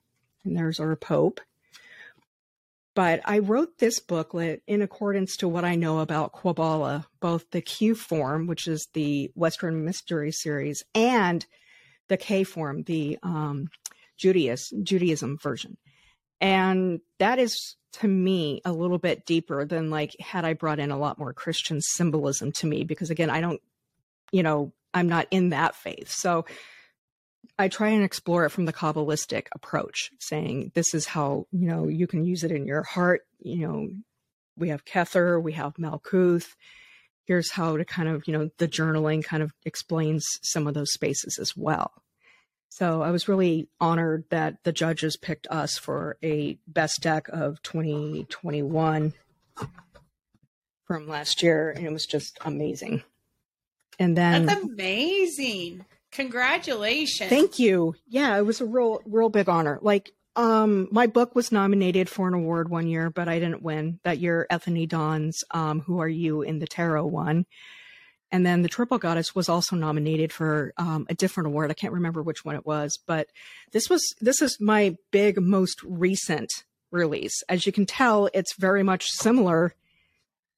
and 0.43 0.55
there's 0.55 0.79
our 0.79 0.95
pope. 0.95 1.41
But 2.93 3.19
I 3.25 3.39
wrote 3.39 3.77
this 3.77 3.99
booklet 3.99 4.63
in 4.67 4.81
accordance 4.81 5.35
to 5.37 5.49
what 5.49 5.65
I 5.65 5.75
know 5.75 5.99
about 5.99 6.31
Kabbalah, 6.31 7.07
both 7.19 7.51
the 7.51 7.59
Q 7.59 7.93
form, 7.93 8.47
which 8.47 8.67
is 8.67 8.87
the 8.93 9.29
Western 9.35 9.83
Mystery 9.83 10.31
Series, 10.31 10.81
and 10.93 11.45
the 12.07 12.15
K 12.15 12.45
form, 12.45 12.83
the 12.83 13.19
um, 13.21 13.67
Judaism, 14.17 14.83
Judaism 14.83 15.37
version. 15.41 15.77
And 16.41 16.99
that 17.19 17.39
is 17.39 17.75
to 17.93 18.07
me 18.07 18.61
a 18.65 18.73
little 18.73 18.97
bit 18.97 19.25
deeper 19.25 19.65
than 19.65 19.89
like 19.89 20.15
had 20.19 20.43
I 20.43 20.53
brought 20.53 20.79
in 20.79 20.91
a 20.91 20.97
lot 20.97 21.17
more 21.17 21.33
Christian 21.33 21.79
symbolism 21.81 22.51
to 22.53 22.67
me, 22.67 22.83
because 22.83 23.09
again, 23.09 23.29
I 23.29 23.41
don't, 23.41 23.61
you 24.31 24.43
know, 24.43 24.73
I'm 24.93 25.07
not 25.07 25.27
in 25.31 25.49
that 25.49 25.75
faith. 25.75 26.11
So 26.11 26.45
I 27.57 27.69
try 27.69 27.89
and 27.89 28.03
explore 28.03 28.45
it 28.45 28.49
from 28.49 28.65
the 28.65 28.73
Kabbalistic 28.73 29.47
approach, 29.53 30.11
saying 30.19 30.71
this 30.73 30.93
is 30.93 31.05
how, 31.05 31.47
you 31.51 31.67
know, 31.67 31.87
you 31.87 32.07
can 32.07 32.25
use 32.25 32.43
it 32.43 32.51
in 32.51 32.65
your 32.65 32.83
heart. 32.83 33.21
You 33.39 33.67
know, 33.67 33.89
we 34.57 34.69
have 34.69 34.83
Kether, 34.83 35.41
we 35.41 35.53
have 35.53 35.75
Malkuth. 35.75 36.47
Here's 37.25 37.51
how 37.51 37.77
to 37.77 37.85
kind 37.85 38.09
of, 38.09 38.23
you 38.27 38.33
know, 38.33 38.49
the 38.57 38.67
journaling 38.67 39.23
kind 39.23 39.41
of 39.41 39.53
explains 39.63 40.25
some 40.43 40.67
of 40.67 40.73
those 40.73 40.91
spaces 40.91 41.37
as 41.39 41.53
well. 41.55 41.91
So 42.75 43.01
I 43.01 43.11
was 43.11 43.29
really 43.29 43.69
honored 43.79 44.25
that 44.31 44.61
the 44.65 44.73
judges 44.73 45.15
picked 45.15 45.47
us 45.49 45.77
for 45.77 46.17
a 46.21 46.57
best 46.67 46.99
deck 46.99 47.29
of 47.29 47.61
2021 47.63 49.13
from 50.83 51.07
last 51.07 51.41
year, 51.41 51.69
and 51.69 51.85
it 51.85 51.93
was 51.93 52.05
just 52.05 52.37
amazing. 52.43 53.01
And 53.97 54.17
then 54.17 54.47
that's 54.47 54.61
amazing. 54.61 55.85
Congratulations. 56.11 57.29
Thank 57.29 57.59
you. 57.59 57.95
Yeah, 58.09 58.37
it 58.37 58.45
was 58.45 58.59
a 58.59 58.65
real 58.65 58.99
real 59.05 59.29
big 59.29 59.47
honor. 59.47 59.79
Like 59.81 60.11
um 60.35 60.89
my 60.91 61.07
book 61.07 61.33
was 61.33 61.53
nominated 61.53 62.09
for 62.09 62.27
an 62.27 62.33
award 62.33 62.67
one 62.67 62.87
year, 62.87 63.09
but 63.09 63.29
I 63.29 63.39
didn't 63.39 63.63
win. 63.63 64.01
That 64.03 64.19
year 64.19 64.47
Ethony 64.49 64.85
Dawn's 64.85 65.45
um 65.51 65.79
Who 65.79 66.01
Are 66.01 66.09
You 66.09 66.41
in 66.41 66.59
the 66.59 66.67
Tarot 66.67 67.05
won. 67.05 67.45
And 68.31 68.45
then 68.45 68.63
the 68.63 68.69
Triple 68.69 68.97
Goddess 68.97 69.35
was 69.35 69.49
also 69.49 69.75
nominated 69.75 70.33
for 70.33 70.73
um, 70.77 71.05
a 71.09 71.13
different 71.13 71.47
award. 71.47 71.71
I 71.71 71.75
can't 71.75 71.93
remember 71.93 72.21
which 72.21 72.43
one 72.43 72.55
it 72.55 72.65
was, 72.65 72.99
but 73.05 73.27
this 73.71 73.89
was 73.89 74.01
this 74.19 74.41
is 74.41 74.57
my 74.59 74.97
big 75.11 75.39
most 75.39 75.81
recent 75.83 76.49
release. 76.91 77.43
As 77.47 77.65
you 77.65 77.71
can 77.71 77.85
tell, 77.85 78.29
it's 78.33 78.55
very 78.57 78.83
much 78.83 79.05
similar 79.05 79.73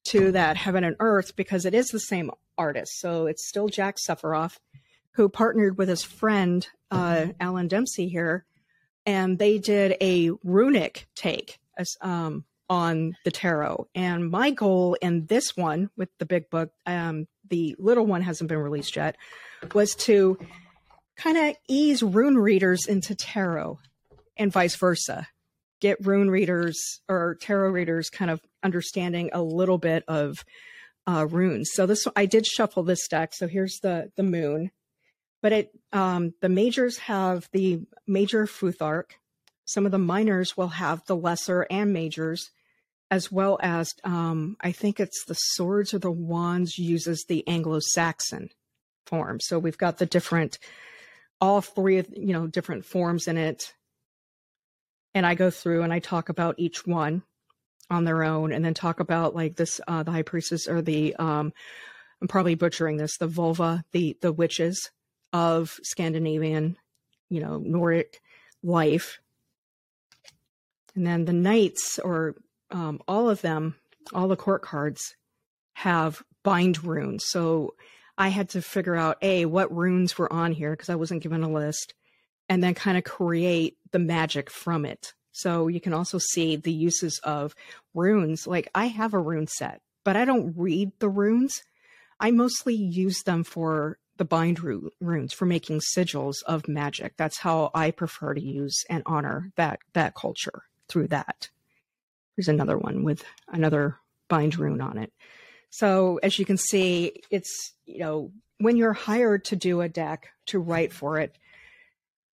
to 0.06 0.32
that 0.32 0.56
Heaven 0.58 0.84
and 0.84 0.96
Earth 1.00 1.36
because 1.36 1.66
it 1.66 1.74
is 1.74 1.88
the 1.88 2.00
same 2.00 2.32
artist. 2.58 3.00
So 3.00 3.28
it's 3.28 3.48
still 3.48 3.68
Jack 3.68 3.98
Sephiroth 3.98 4.58
who 5.18 5.28
partnered 5.28 5.80
with 5.80 5.90
his 5.90 6.04
friend 6.04 6.68
uh, 6.92 7.26
Alan 7.40 7.68
Dempsey 7.68 8.08
here, 8.08 8.46
and 9.04 9.40
they 9.40 9.58
did 9.58 9.98
a 10.00 10.30
runic 10.44 11.08
take 11.16 11.58
as, 11.76 11.98
um, 12.02 12.46
on 12.70 13.16
the 13.24 13.32
tarot. 13.32 13.88
And 13.96 14.30
my 14.30 14.52
goal 14.52 14.98
in 15.02 15.26
this 15.28 15.56
one 15.56 15.90
with 15.96 16.10
the 16.20 16.26
big 16.26 16.50
book, 16.50 16.72
um, 16.86 17.28
the 17.50 17.76
little 17.80 18.06
one 18.06 18.22
hasn't 18.22 18.50
been 18.50 18.58
released 18.58 18.96
yet, 18.96 19.16
was 19.74 19.96
to 19.96 20.38
kind 21.16 21.38
of 21.38 21.56
ease 21.68 22.04
rune 22.04 22.38
readers 22.38 22.86
into 22.86 23.16
tarot 23.16 23.80
and 24.38 24.52
vice 24.52 24.76
versa. 24.76 25.28
Get 25.80 26.06
rune 26.06 26.30
readers 26.30 27.02
or 27.08 27.38
tarot 27.40 27.70
readers 27.70 28.10
kind 28.10 28.32
of 28.32 28.42
understanding 28.64 29.30
a 29.34 29.42
little 29.42 29.78
bit 29.78 30.04
of 30.08 30.44
uh, 31.08 31.26
runes. 31.30 31.70
So 31.74 31.86
this 31.86 32.06
I 32.16 32.26
did 32.26 32.46
shuffle 32.46 32.84
this 32.84 33.08
deck. 33.08 33.34
So 33.34 33.48
here's 33.48 33.80
the 33.82 34.12
the 34.16 34.24
moon, 34.24 34.72
but 35.42 35.54
it 35.54 35.72
um, 35.94 36.34
the 36.42 36.50
majors 36.50 36.98
have 37.00 37.48
the 37.54 37.80
major 38.06 38.46
Futhark. 38.46 39.12
Some 39.66 39.86
of 39.86 39.92
the 39.92 39.98
minors 39.98 40.58
will 40.58 40.70
have 40.70 41.06
the 41.06 41.16
lesser 41.16 41.66
and 41.70 41.94
majors, 41.94 42.52
as 43.10 43.32
well 43.32 43.58
as 43.62 43.94
um, 44.04 44.58
I 44.62 44.72
think 44.72 45.00
it's 45.00 45.26
the 45.26 45.34
swords 45.34 45.94
or 45.94 46.00
the 46.00 46.12
wands 46.12 46.78
uses 46.78 47.26
the 47.28 47.48
Anglo-Saxon 47.48 48.50
form. 49.06 49.40
So 49.40 49.60
we've 49.60 49.78
got 49.78 49.98
the 49.98 50.06
different, 50.06 50.60
all 51.40 51.62
three 51.62 52.00
of 52.00 52.08
you 52.12 52.34
know 52.34 52.48
different 52.48 52.86
forms 52.86 53.28
in 53.28 53.38
it, 53.38 53.74
and 55.14 55.26
I 55.26 55.36
go 55.36 55.50
through 55.50 55.84
and 55.84 55.94
I 55.94 56.00
talk 56.00 56.30
about 56.30 56.56
each 56.58 56.86
one 56.86 57.24
on 57.90 58.04
their 58.04 58.24
own, 58.24 58.52
and 58.52 58.66
then 58.66 58.74
talk 58.74 59.00
about 59.00 59.36
like 59.36 59.56
this 59.56 59.80
uh, 59.88 60.04
the 60.04 60.12
high 60.12 60.24
priestess 60.24 60.68
or 60.68 60.82
the 60.82 61.16
um, 61.16 61.54
I'm 62.22 62.28
probably 62.28 62.56
butchering 62.56 62.98
this 62.98 63.18
the 63.18 63.28
vulva 63.28 63.84
the 63.92 64.18
the 64.22 64.34
witches 64.34 64.92
of 65.34 65.78
Scandinavian, 65.84 66.78
you 67.30 67.42
know, 67.42 67.58
Nordic 67.58 68.22
life. 68.64 69.20
And 70.96 71.06
then 71.06 71.26
the 71.26 71.34
knights, 71.34 72.00
or 72.00 72.36
um, 72.72 73.02
all 73.08 73.30
of 73.30 73.42
them, 73.42 73.76
all 74.14 74.28
the 74.28 74.36
court 74.36 74.62
cards 74.62 75.16
have 75.74 76.24
bind 76.44 76.84
runes. 76.84 77.26
So 77.28 77.76
I 78.18 78.30
had 78.30 78.50
to 78.50 78.62
figure 78.62 78.96
out 78.96 79.18
A, 79.22 79.46
what 79.46 79.76
runes 79.76 80.18
were 80.18 80.32
on 80.32 80.52
here 80.52 80.72
because 80.72 80.90
I 80.90 80.96
wasn't 80.96 81.24
given 81.24 81.44
a 81.44 81.52
list, 81.52 81.94
and 82.50 82.64
then 82.64 82.74
kind 82.74 82.98
of 82.98 83.04
create 83.04 83.78
the 83.92 84.00
magic 84.00 84.50
from 84.50 84.86
it. 84.86 85.14
So 85.32 85.68
you 85.68 85.80
can 85.80 85.94
also 85.94 86.18
see 86.18 86.56
the 86.56 86.72
uses 86.72 87.20
of 87.24 87.54
runes. 87.94 88.48
Like 88.48 88.70
I 88.74 88.88
have 88.88 89.14
a 89.14 89.20
rune 89.20 89.48
set, 89.48 89.82
but 90.04 90.16
I 90.16 90.26
don't 90.26 90.54
read 90.58 90.92
the 91.00 91.10
runes. 91.10 91.62
I 92.20 92.32
mostly 92.32 92.74
use 92.74 93.22
them 93.24 93.44
for 93.44 94.00
the 94.18 94.26
bind 94.26 94.60
runes 95.00 95.34
for 95.34 95.46
making 95.46 95.82
sigils 95.96 96.38
of 96.48 96.68
magic. 96.68 97.14
That's 97.18 97.38
how 97.38 97.70
I 97.76 97.92
prefer 97.92 98.34
to 98.34 98.42
use 98.42 98.84
and 98.90 99.04
honor 99.06 99.52
that 99.58 99.80
that 99.94 100.16
culture 100.16 100.64
through 100.88 101.10
that. 101.10 101.50
There's 102.38 102.48
another 102.48 102.78
one 102.78 103.04
with 103.04 103.24
another 103.48 103.98
bind 104.30 104.58
rune 104.58 104.82
on 104.82 104.98
it. 104.98 105.12
So 105.70 106.20
as 106.24 106.40
you 106.40 106.46
can 106.46 106.58
see, 106.58 107.22
it's 107.30 107.74
you 107.86 108.00
know 108.00 108.32
when 108.60 108.78
you're 108.78 108.94
hired 108.94 109.46
to 109.46 109.56
do 109.56 109.82
a 109.82 109.90
deck 109.90 110.30
to 110.48 110.60
write 110.60 110.94
for 110.94 111.20
it. 111.20 111.38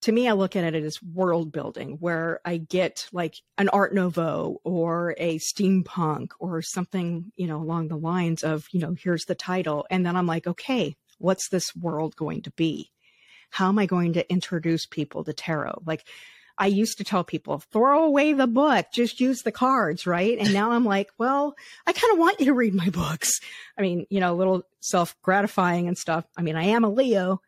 To 0.02 0.12
me, 0.12 0.28
I 0.28 0.32
look 0.32 0.54
at 0.54 0.74
it 0.74 0.84
as 0.84 1.02
world 1.02 1.50
building, 1.50 1.96
where 1.98 2.40
I 2.44 2.58
get 2.58 3.08
like 3.10 3.36
an 3.56 3.70
Art 3.70 3.94
Nouveau 3.94 4.60
or 4.62 5.14
a 5.16 5.38
steampunk 5.38 6.32
or 6.38 6.60
something, 6.60 7.32
you 7.36 7.46
know, 7.46 7.56
along 7.56 7.88
the 7.88 7.96
lines 7.96 8.42
of, 8.42 8.66
you 8.70 8.80
know, 8.80 8.94
here's 8.98 9.24
the 9.24 9.34
title. 9.34 9.86
And 9.88 10.04
then 10.04 10.14
I'm 10.14 10.26
like, 10.26 10.46
okay, 10.46 10.96
what's 11.16 11.48
this 11.48 11.74
world 11.74 12.16
going 12.16 12.42
to 12.42 12.50
be? 12.50 12.90
How 13.48 13.68
am 13.68 13.78
I 13.78 13.86
going 13.86 14.12
to 14.12 14.30
introduce 14.30 14.84
people 14.84 15.24
to 15.24 15.32
tarot? 15.32 15.82
Like, 15.86 16.04
I 16.56 16.66
used 16.66 16.98
to 16.98 17.04
tell 17.04 17.24
people, 17.24 17.58
throw 17.72 18.04
away 18.04 18.32
the 18.32 18.46
book, 18.46 18.86
just 18.92 19.20
use 19.20 19.42
the 19.42 19.52
cards, 19.52 20.06
right? 20.06 20.38
And 20.38 20.52
now 20.52 20.72
I'm 20.72 20.84
like, 20.84 21.10
well, 21.18 21.56
I 21.86 21.92
kind 21.92 22.12
of 22.12 22.18
want 22.18 22.38
you 22.38 22.46
to 22.46 22.54
read 22.54 22.74
my 22.74 22.90
books. 22.90 23.40
I 23.76 23.82
mean, 23.82 24.06
you 24.08 24.20
know, 24.20 24.32
a 24.32 24.36
little 24.36 24.62
self 24.80 25.20
gratifying 25.22 25.88
and 25.88 25.98
stuff. 25.98 26.24
I 26.36 26.42
mean, 26.42 26.56
I 26.56 26.64
am 26.64 26.84
a 26.84 26.90
Leo, 26.90 27.40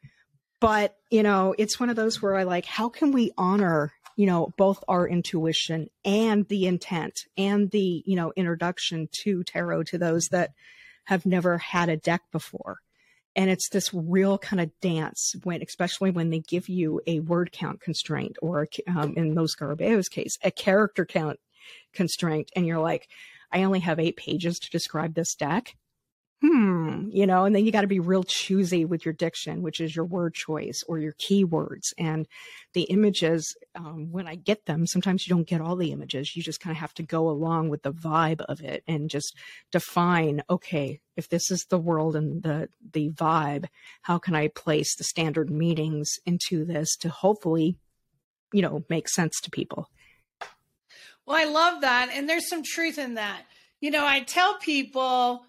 but, 0.61 0.97
you 1.11 1.23
know, 1.23 1.55
it's 1.57 1.79
one 1.79 1.91
of 1.91 1.97
those 1.97 2.21
where 2.21 2.35
I 2.35 2.43
like, 2.43 2.65
how 2.65 2.89
can 2.89 3.13
we 3.13 3.31
honor, 3.39 3.93
you 4.17 4.27
know, 4.27 4.53
both 4.57 4.83
our 4.89 5.07
intuition 5.09 5.89
and 6.05 6.49
the 6.49 6.67
intent 6.67 7.21
and 7.37 7.71
the, 7.71 8.03
you 8.07 8.17
know, 8.17 8.33
introduction 8.35 9.09
to 9.23 9.45
tarot 9.45 9.85
to 9.85 9.99
those 9.99 10.29
that 10.29 10.51
have 11.05 11.27
never 11.27 11.59
had 11.59 11.89
a 11.89 11.97
deck 11.97 12.23
before? 12.33 12.79
And 13.37 13.51
it's 13.51 13.69
this 13.69 13.93
real 13.93 14.39
kind 14.39 14.61
of 14.61 14.71
dance 14.81 15.37
when 15.45 15.63
especially 15.63 16.11
when 16.11 16.31
they 16.31 16.41
give 16.41 16.69
you 16.69 17.01
a 17.07 17.21
word 17.21 17.53
count 17.53 17.81
constraint 17.81 18.37
or 18.43 18.67
um, 18.89 19.15
in 19.17 19.35
Los 19.35 19.55
Scarabeo's 19.55 20.09
case 20.09 20.39
a 20.43 20.51
character 20.51 21.05
count 21.05 21.39
constraint. 21.93 22.51
And 22.57 22.67
you're 22.67 22.81
like 22.81 23.09
i 23.53 23.63
only 23.63 23.79
have 23.81 24.01
eight 24.01 24.17
pages 24.17 24.59
to 24.59 24.71
describe 24.71 25.15
this 25.15 25.35
deck 25.37 25.77
hmm, 26.43 27.09
you 27.11 27.27
know, 27.27 27.45
and 27.45 27.57
then 27.57 27.65
you 27.65 27.73
got 27.73 27.81
to 27.81 27.87
be 27.87 27.99
real 27.99 28.23
choosy 28.23 28.85
with 28.85 29.05
your 29.05 29.15
diction, 29.15 29.63
which 29.63 29.81
is 29.81 29.97
your 29.97 30.05
word 30.05 30.35
choice 30.35 30.83
or 30.87 30.99
your 30.99 31.15
keywords. 31.15 31.93
And 31.97 32.27
the 32.75 32.83
images, 32.83 33.57
um, 33.75 34.13
when 34.13 34.29
I 34.29 34.35
get 34.35 34.67
them, 34.67 34.87
sometimes 34.87 35.27
you 35.27 35.35
don't 35.35 35.49
get 35.49 35.63
all 35.63 35.77
the 35.77 35.93
images. 35.93 36.37
You 36.37 36.43
just 36.43 36.61
kind 36.61 36.73
of 36.77 36.81
have 36.81 36.93
to 36.95 37.03
go 37.03 37.29
along 37.29 37.71
with 37.71 37.83
the 37.83 37.93
vibe 37.93 38.43
of 38.43 38.61
it 38.61 38.83
and 38.87 39.09
just 39.09 39.35
define, 39.73 40.43
okay, 40.51 41.01
if 41.17 41.29
this 41.29 41.51
is 41.51 41.65
the 41.71 41.79
world 41.79 42.15
and 42.15 42.43
the, 42.43 42.69
the 42.93 43.11
vibe, 43.11 43.67
how 44.03 44.19
can 44.19 44.35
I 44.35 44.49
place 44.49 44.95
the 44.95 45.05
standard 45.05 45.51
meanings 45.51 46.11
into 46.27 46.65
this 46.65 46.97
to 46.99 47.09
hopefully, 47.09 47.79
you 48.53 48.61
know, 48.61 48.85
make 48.91 49.09
sense 49.09 49.41
to 49.43 49.51
people? 49.51 49.89
Well, 51.25 51.37
I 51.37 51.51
love 51.51 51.81
that. 51.81 52.11
And 52.13 52.29
there's 52.29 52.49
some 52.49 52.63
truth 52.63 52.99
in 52.99 53.15
that. 53.15 53.43
You 53.81 53.91
know, 53.91 54.07
I 54.07 54.21
tell 54.21 54.59
people, 54.59 55.45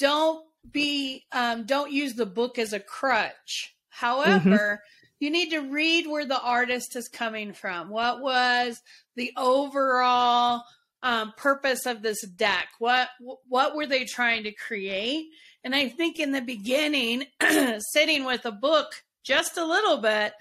don't 0.00 0.44
be 0.72 1.24
um, 1.30 1.64
don't 1.64 1.92
use 1.92 2.14
the 2.14 2.26
book 2.26 2.58
as 2.58 2.72
a 2.72 2.80
crutch. 2.80 3.74
However, 3.90 4.40
mm-hmm. 4.40 5.14
you 5.20 5.30
need 5.30 5.50
to 5.50 5.70
read 5.70 6.06
where 6.06 6.26
the 6.26 6.40
artist 6.40 6.96
is 6.96 7.08
coming 7.08 7.52
from. 7.52 7.90
What 7.90 8.20
was 8.20 8.80
the 9.14 9.32
overall 9.36 10.64
um, 11.02 11.32
purpose 11.36 11.86
of 11.86 12.02
this 12.02 12.26
deck? 12.26 12.68
What 12.78 13.08
what 13.46 13.76
were 13.76 13.86
they 13.86 14.04
trying 14.04 14.44
to 14.44 14.52
create? 14.52 15.26
And 15.62 15.74
I 15.74 15.88
think 15.88 16.18
in 16.18 16.32
the 16.32 16.40
beginning, 16.40 17.24
sitting 17.92 18.24
with 18.24 18.46
a 18.46 18.52
book 18.52 19.04
just 19.22 19.58
a 19.58 19.64
little 19.64 19.98
bit 19.98 20.32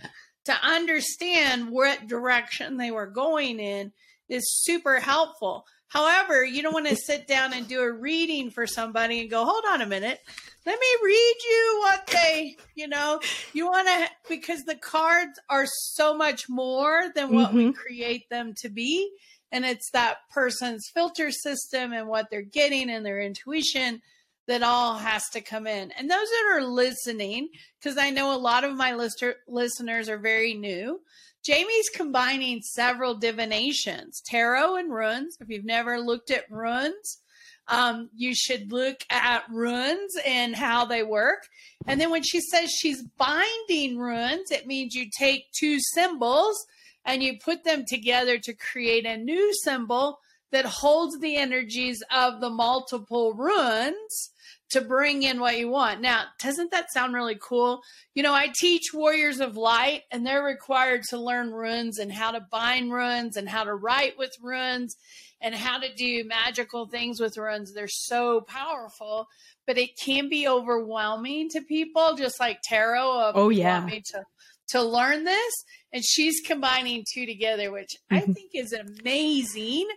to 0.46 0.54
understand 0.64 1.70
what 1.70 2.08
direction 2.08 2.78
they 2.78 2.92
were 2.92 3.08
going 3.08 3.60
in 3.60 3.92
is 4.30 4.62
super 4.64 5.00
helpful. 5.00 5.66
However, 5.90 6.46
you 6.46 6.62
don't 6.62 6.74
want 6.74 6.88
to 6.88 6.96
sit 6.96 7.28
down 7.28 7.52
and 7.54 7.68
do 7.68 7.82
a 7.82 7.92
reading 7.92 8.52
for 8.52 8.66
somebody 8.66 9.22
and 9.22 9.30
go, 9.30 9.44
hold 9.44 9.64
on 9.72 9.82
a 9.82 9.88
minute. 9.88 10.20
Let 10.66 10.80
me 10.80 10.88
read 11.04 11.36
you 11.50 11.78
what 11.82 12.08
they, 12.08 12.58
you 12.76 12.88
know, 12.88 13.20
you 13.54 13.66
want 13.66 13.88
to, 13.88 14.08
because 14.30 14.62
the 14.64 14.76
cards 14.76 15.40
are 15.50 15.66
so 15.66 16.16
much 16.16 16.48
more 16.48 17.06
than 17.16 17.34
what 17.34 17.50
mm-hmm. 17.50 17.58
we 17.58 17.74
create 17.74 18.30
them 18.30 18.54
to 18.62 18.70
be. 18.70 19.12
And 19.52 19.66
it's 19.66 19.90
that 19.92 20.18
person's 20.32 20.88
filter 20.94 21.32
system 21.32 21.92
and 21.92 22.08
what 22.08 22.30
they're 22.30 22.44
getting 22.44 22.92
and 22.92 23.04
their 23.04 23.20
intuition 23.20 24.02
that 24.48 24.62
all 24.62 24.96
has 24.96 25.24
to 25.30 25.42
come 25.42 25.66
in. 25.66 25.92
And 25.92 26.10
those 26.10 26.28
that 26.28 26.52
are 26.54 26.64
listening, 26.64 27.50
because 27.80 27.98
I 27.98 28.10
know 28.10 28.36
a 28.36 28.38
lot 28.38 28.64
of 28.64 28.76
my 28.76 28.94
lister- 28.94 29.38
listeners 29.48 30.10
are 30.10 30.18
very 30.18 30.54
new, 30.54 31.02
Jaymi's 31.48 31.90
combining 31.90 32.62
several 32.62 33.16
divinations, 33.16 34.22
tarot 34.26 34.76
and 34.76 34.94
runes. 34.94 35.38
If 35.40 35.50
you've 35.50 35.66
never 35.66 36.00
looked 36.00 36.32
at 36.32 36.50
runes, 36.52 37.22
um, 37.68 38.10
you 38.16 38.34
should 38.36 38.72
look 38.72 39.06
at 39.10 39.44
runes 39.50 40.16
and 40.26 40.56
how 40.56 40.86
they 40.86 41.04
work. 41.04 41.48
And 41.88 42.02
then 42.02 42.10
when 42.10 42.24
she 42.24 42.42
says 42.42 42.72
she's 42.72 43.04
binding 43.18 43.98
runes, 43.98 44.52
it 44.52 44.68
means 44.68 44.96
you 44.96 45.10
take 45.18 45.52
two 45.58 45.80
symbols 45.94 46.66
and 47.06 47.24
you 47.24 47.38
put 47.40 47.64
them 47.64 47.86
together 47.88 48.38
to 48.40 48.54
create 48.54 49.06
a 49.06 49.18
new 49.18 49.54
symbol 49.64 50.20
that 50.52 50.66
holds 50.66 51.20
the 51.20 51.38
energies 51.38 52.04
of 52.12 52.42
the 52.42 52.50
multiple 52.50 53.34
runes 53.34 54.32
to 54.70 54.82
bring 54.82 55.24
in 55.24 55.40
what 55.40 55.58
you 55.58 55.68
want. 55.68 56.02
Now, 56.02 56.26
doesn't 56.40 56.72
that 56.72 56.92
sound 56.92 57.14
really 57.14 57.38
cool? 57.42 57.82
You 58.14 58.24
know, 58.24 58.34
I 58.34 58.52
teach 58.60 58.94
Warriors 58.94 59.40
of 59.40 59.58
Light 59.58 60.04
and 60.12 60.26
they're 60.26 60.44
required 60.44 61.04
to 61.10 61.18
learn 61.18 61.52
runes 61.52 61.98
and 61.98 62.12
how 62.12 62.32
to 62.32 62.46
bind 62.52 62.94
runes 62.94 63.36
and 63.36 63.50
how 63.50 63.64
to 63.64 63.74
write 63.74 64.18
with 64.18 64.32
runes 64.42 64.96
and 65.42 65.56
how 65.56 65.80
to 65.80 65.94
do 65.96 66.24
magical 66.26 66.88
things 66.88 67.20
with 67.20 67.38
runes. 67.38 67.74
They're 67.74 67.88
so 67.88 68.42
powerful, 68.42 69.28
but 69.66 69.78
it 69.78 69.98
can 69.98 70.30
be 70.30 70.48
overwhelming 70.48 71.50
to 71.50 71.62
people, 71.62 72.16
just 72.16 72.40
like 72.40 72.60
tarot. 72.64 73.30
Of, 73.30 73.38
oh, 73.38 73.50
yeah. 73.50 73.88
to, 73.88 74.24
to 74.70 74.84
learn 74.84 75.24
this. 75.24 75.54
And 75.92 76.04
she's 76.06 76.42
combining 76.42 77.06
two 77.12 77.26
together, 77.26 77.72
which. 77.72 77.96
I 78.12 78.20
think 78.20 78.52
is 78.54 78.74
amazing 78.74 79.88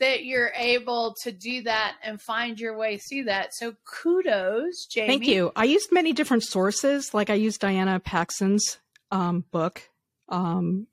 that 0.00 0.24
you're 0.24 0.52
able 0.54 1.14
to 1.22 1.32
do 1.32 1.62
that 1.62 1.96
and 2.02 2.20
find 2.20 2.58
your 2.58 2.76
way 2.76 2.98
through 2.98 3.24
that. 3.24 3.54
So 3.54 3.74
kudos, 3.84 4.86
Jaymi. 4.86 5.06
Thank 5.06 5.26
you. 5.26 5.52
I 5.56 5.64
used 5.64 5.90
many 5.92 6.12
different 6.12 6.44
sources. 6.44 7.12
Like 7.14 7.30
I 7.30 7.34
used 7.34 7.60
Diana 7.60 8.00
Paxson's 8.00 8.78
um, 9.10 9.44
book. 9.50 9.82
Um, 10.28 10.86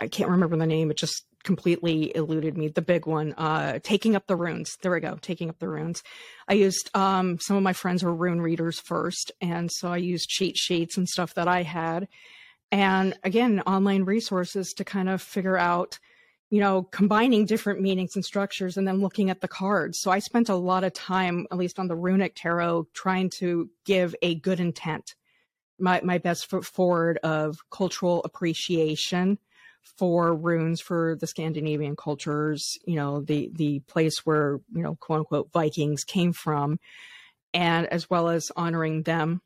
I 0.00 0.08
can't 0.08 0.30
remember 0.30 0.56
the 0.56 0.66
name. 0.66 0.90
It 0.90 0.96
just 0.96 1.24
completely 1.44 2.14
eluded 2.14 2.58
me. 2.58 2.68
The 2.68 2.82
big 2.82 3.06
one, 3.06 3.32
uh, 3.34 3.78
Taking 3.82 4.14
Up 4.14 4.26
the 4.26 4.36
Runes. 4.36 4.76
There 4.82 4.92
we 4.92 5.00
go. 5.00 5.18
Taking 5.20 5.48
Up 5.48 5.58
the 5.58 5.68
Runes. 5.68 6.02
I 6.48 6.54
used, 6.54 6.90
um, 6.94 7.38
some 7.40 7.56
of 7.56 7.62
my 7.62 7.72
friends 7.72 8.02
were 8.02 8.14
rune 8.14 8.40
readers 8.40 8.80
first. 8.80 9.32
And 9.40 9.70
so 9.72 9.90
I 9.90 9.96
used 9.96 10.28
cheat 10.28 10.56
sheets 10.56 10.96
and 10.96 11.08
stuff 11.08 11.34
that 11.34 11.48
I 11.48 11.62
had. 11.62 12.08
And 12.70 13.14
again, 13.24 13.60
online 13.60 14.04
resources 14.04 14.74
to 14.76 14.84
kind 14.84 15.08
of 15.08 15.22
figure 15.22 15.56
out 15.56 15.98
you 16.50 16.60
know, 16.60 16.82
combining 16.82 17.44
different 17.44 17.80
meanings 17.80 18.16
and 18.16 18.24
structures 18.24 18.76
and 18.76 18.88
then 18.88 19.00
looking 19.00 19.28
at 19.28 19.40
the 19.40 19.48
cards. 19.48 19.98
So 19.98 20.10
I 20.10 20.18
spent 20.18 20.48
a 20.48 20.54
lot 20.54 20.84
of 20.84 20.94
time, 20.94 21.46
at 21.50 21.58
least 21.58 21.78
on 21.78 21.88
the 21.88 21.96
runic 21.96 22.34
tarot, 22.34 22.88
trying 22.94 23.30
to 23.38 23.68
give 23.84 24.14
a 24.22 24.34
good 24.36 24.58
intent, 24.58 25.14
my, 25.78 26.00
my 26.02 26.18
best 26.18 26.48
foot 26.48 26.64
forward 26.64 27.18
of 27.22 27.58
cultural 27.70 28.22
appreciation 28.24 29.38
for 29.96 30.34
runes 30.34 30.80
for 30.80 31.16
the 31.20 31.26
Scandinavian 31.26 31.96
cultures, 31.96 32.78
you 32.86 32.96
know, 32.96 33.20
the, 33.20 33.50
the 33.54 33.80
place 33.80 34.24
where, 34.24 34.60
you 34.72 34.82
know, 34.82 34.96
quote 34.96 35.20
unquote 35.20 35.52
Vikings 35.52 36.04
came 36.04 36.32
from, 36.32 36.78
and 37.52 37.86
as 37.86 38.08
well 38.08 38.28
as 38.28 38.50
honoring 38.56 39.02
them, 39.02 39.40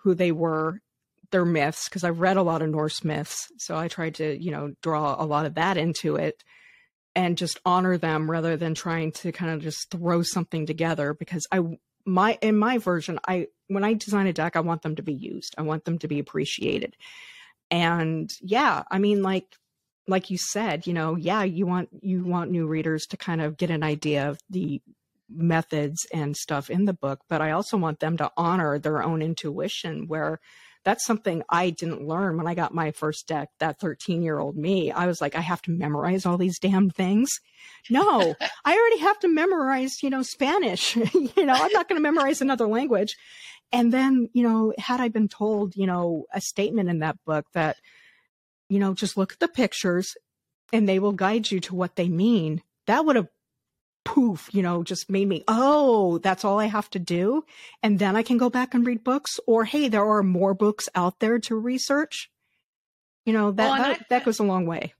who 0.00 0.14
they 0.14 0.32
were 0.32 0.80
their 1.30 1.44
myths 1.44 1.88
because 1.88 2.04
I've 2.04 2.20
read 2.20 2.36
a 2.36 2.42
lot 2.42 2.62
of 2.62 2.68
Norse 2.68 3.04
myths. 3.04 3.48
So 3.58 3.76
I 3.76 3.88
tried 3.88 4.16
to, 4.16 4.42
you 4.42 4.50
know, 4.50 4.72
draw 4.82 5.16
a 5.18 5.26
lot 5.26 5.46
of 5.46 5.54
that 5.54 5.76
into 5.76 6.16
it 6.16 6.42
and 7.14 7.38
just 7.38 7.60
honor 7.64 7.96
them 7.96 8.30
rather 8.30 8.56
than 8.56 8.74
trying 8.74 9.12
to 9.12 9.32
kind 9.32 9.52
of 9.52 9.62
just 9.62 9.90
throw 9.90 10.22
something 10.22 10.66
together 10.66 11.14
because 11.14 11.46
I 11.50 11.60
my 12.04 12.38
in 12.40 12.56
my 12.56 12.78
version 12.78 13.18
I 13.26 13.48
when 13.68 13.82
I 13.82 13.94
design 13.94 14.28
a 14.28 14.32
deck 14.32 14.54
I 14.54 14.60
want 14.60 14.82
them 14.82 14.96
to 14.96 15.02
be 15.02 15.14
used. 15.14 15.54
I 15.58 15.62
want 15.62 15.84
them 15.84 15.98
to 15.98 16.08
be 16.08 16.18
appreciated. 16.18 16.94
And 17.70 18.30
yeah, 18.40 18.84
I 18.90 18.98
mean 18.98 19.22
like 19.22 19.46
like 20.08 20.30
you 20.30 20.38
said, 20.38 20.86
you 20.86 20.92
know, 20.92 21.16
yeah, 21.16 21.42
you 21.42 21.66
want 21.66 21.88
you 22.00 22.22
want 22.22 22.50
new 22.50 22.66
readers 22.66 23.06
to 23.06 23.16
kind 23.16 23.40
of 23.40 23.56
get 23.56 23.70
an 23.70 23.82
idea 23.82 24.28
of 24.28 24.38
the 24.50 24.80
methods 25.28 26.06
and 26.12 26.36
stuff 26.36 26.70
in 26.70 26.84
the 26.84 26.92
book, 26.92 27.20
but 27.28 27.40
I 27.40 27.50
also 27.50 27.76
want 27.76 28.00
them 28.00 28.16
to 28.18 28.30
honor 28.36 28.78
their 28.78 29.02
own 29.02 29.22
intuition 29.22 30.06
where 30.06 30.38
that's 30.86 31.04
something 31.04 31.42
I 31.50 31.70
didn't 31.70 32.06
learn 32.06 32.36
when 32.36 32.46
I 32.46 32.54
got 32.54 32.72
my 32.72 32.92
first 32.92 33.26
deck, 33.26 33.48
that 33.58 33.80
13 33.80 34.22
year 34.22 34.38
old 34.38 34.56
me. 34.56 34.92
I 34.92 35.08
was 35.08 35.20
like, 35.20 35.34
I 35.34 35.40
have 35.40 35.60
to 35.62 35.72
memorize 35.72 36.24
all 36.24 36.38
these 36.38 36.60
damn 36.60 36.90
things. 36.90 37.28
No, 37.90 38.36
I 38.64 38.72
already 38.72 39.00
have 39.00 39.18
to 39.18 39.28
memorize, 39.28 40.00
you 40.04 40.10
know, 40.10 40.22
Spanish. 40.22 40.94
you 40.96 41.44
know, 41.44 41.54
I'm 41.54 41.72
not 41.72 41.88
going 41.88 42.00
to 42.00 42.08
memorize 42.08 42.40
another 42.40 42.68
language. 42.68 43.16
And 43.72 43.92
then, 43.92 44.28
you 44.32 44.44
know, 44.44 44.74
had 44.78 45.00
I 45.00 45.08
been 45.08 45.26
told, 45.26 45.74
you 45.74 45.88
know, 45.88 46.26
a 46.32 46.40
statement 46.40 46.88
in 46.88 47.00
that 47.00 47.16
book 47.26 47.46
that, 47.52 47.78
you 48.68 48.78
know, 48.78 48.94
just 48.94 49.16
look 49.16 49.32
at 49.32 49.40
the 49.40 49.48
pictures 49.48 50.14
and 50.72 50.88
they 50.88 51.00
will 51.00 51.10
guide 51.10 51.50
you 51.50 51.58
to 51.60 51.74
what 51.74 51.96
they 51.96 52.08
mean, 52.08 52.62
that 52.86 53.04
would 53.04 53.16
have 53.16 53.28
poof, 54.06 54.48
you 54.52 54.62
know, 54.62 54.82
just 54.82 55.10
made 55.10 55.28
me, 55.28 55.44
oh, 55.48 56.18
that's 56.18 56.44
all 56.44 56.58
I 56.58 56.66
have 56.66 56.88
to 56.90 56.98
do. 56.98 57.44
And 57.82 57.98
then 57.98 58.16
I 58.16 58.22
can 58.22 58.38
go 58.38 58.48
back 58.48 58.72
and 58.72 58.86
read 58.86 59.04
books 59.04 59.38
or, 59.46 59.64
hey, 59.64 59.88
there 59.88 60.06
are 60.06 60.22
more 60.22 60.54
books 60.54 60.88
out 60.94 61.18
there 61.20 61.38
to 61.40 61.56
research. 61.56 62.30
You 63.26 63.34
know, 63.34 63.50
that, 63.50 63.68
well, 63.68 63.76
that, 63.76 64.00
I, 64.00 64.04
that 64.08 64.24
goes 64.24 64.38
a 64.38 64.44
long 64.44 64.66
way. 64.66 64.94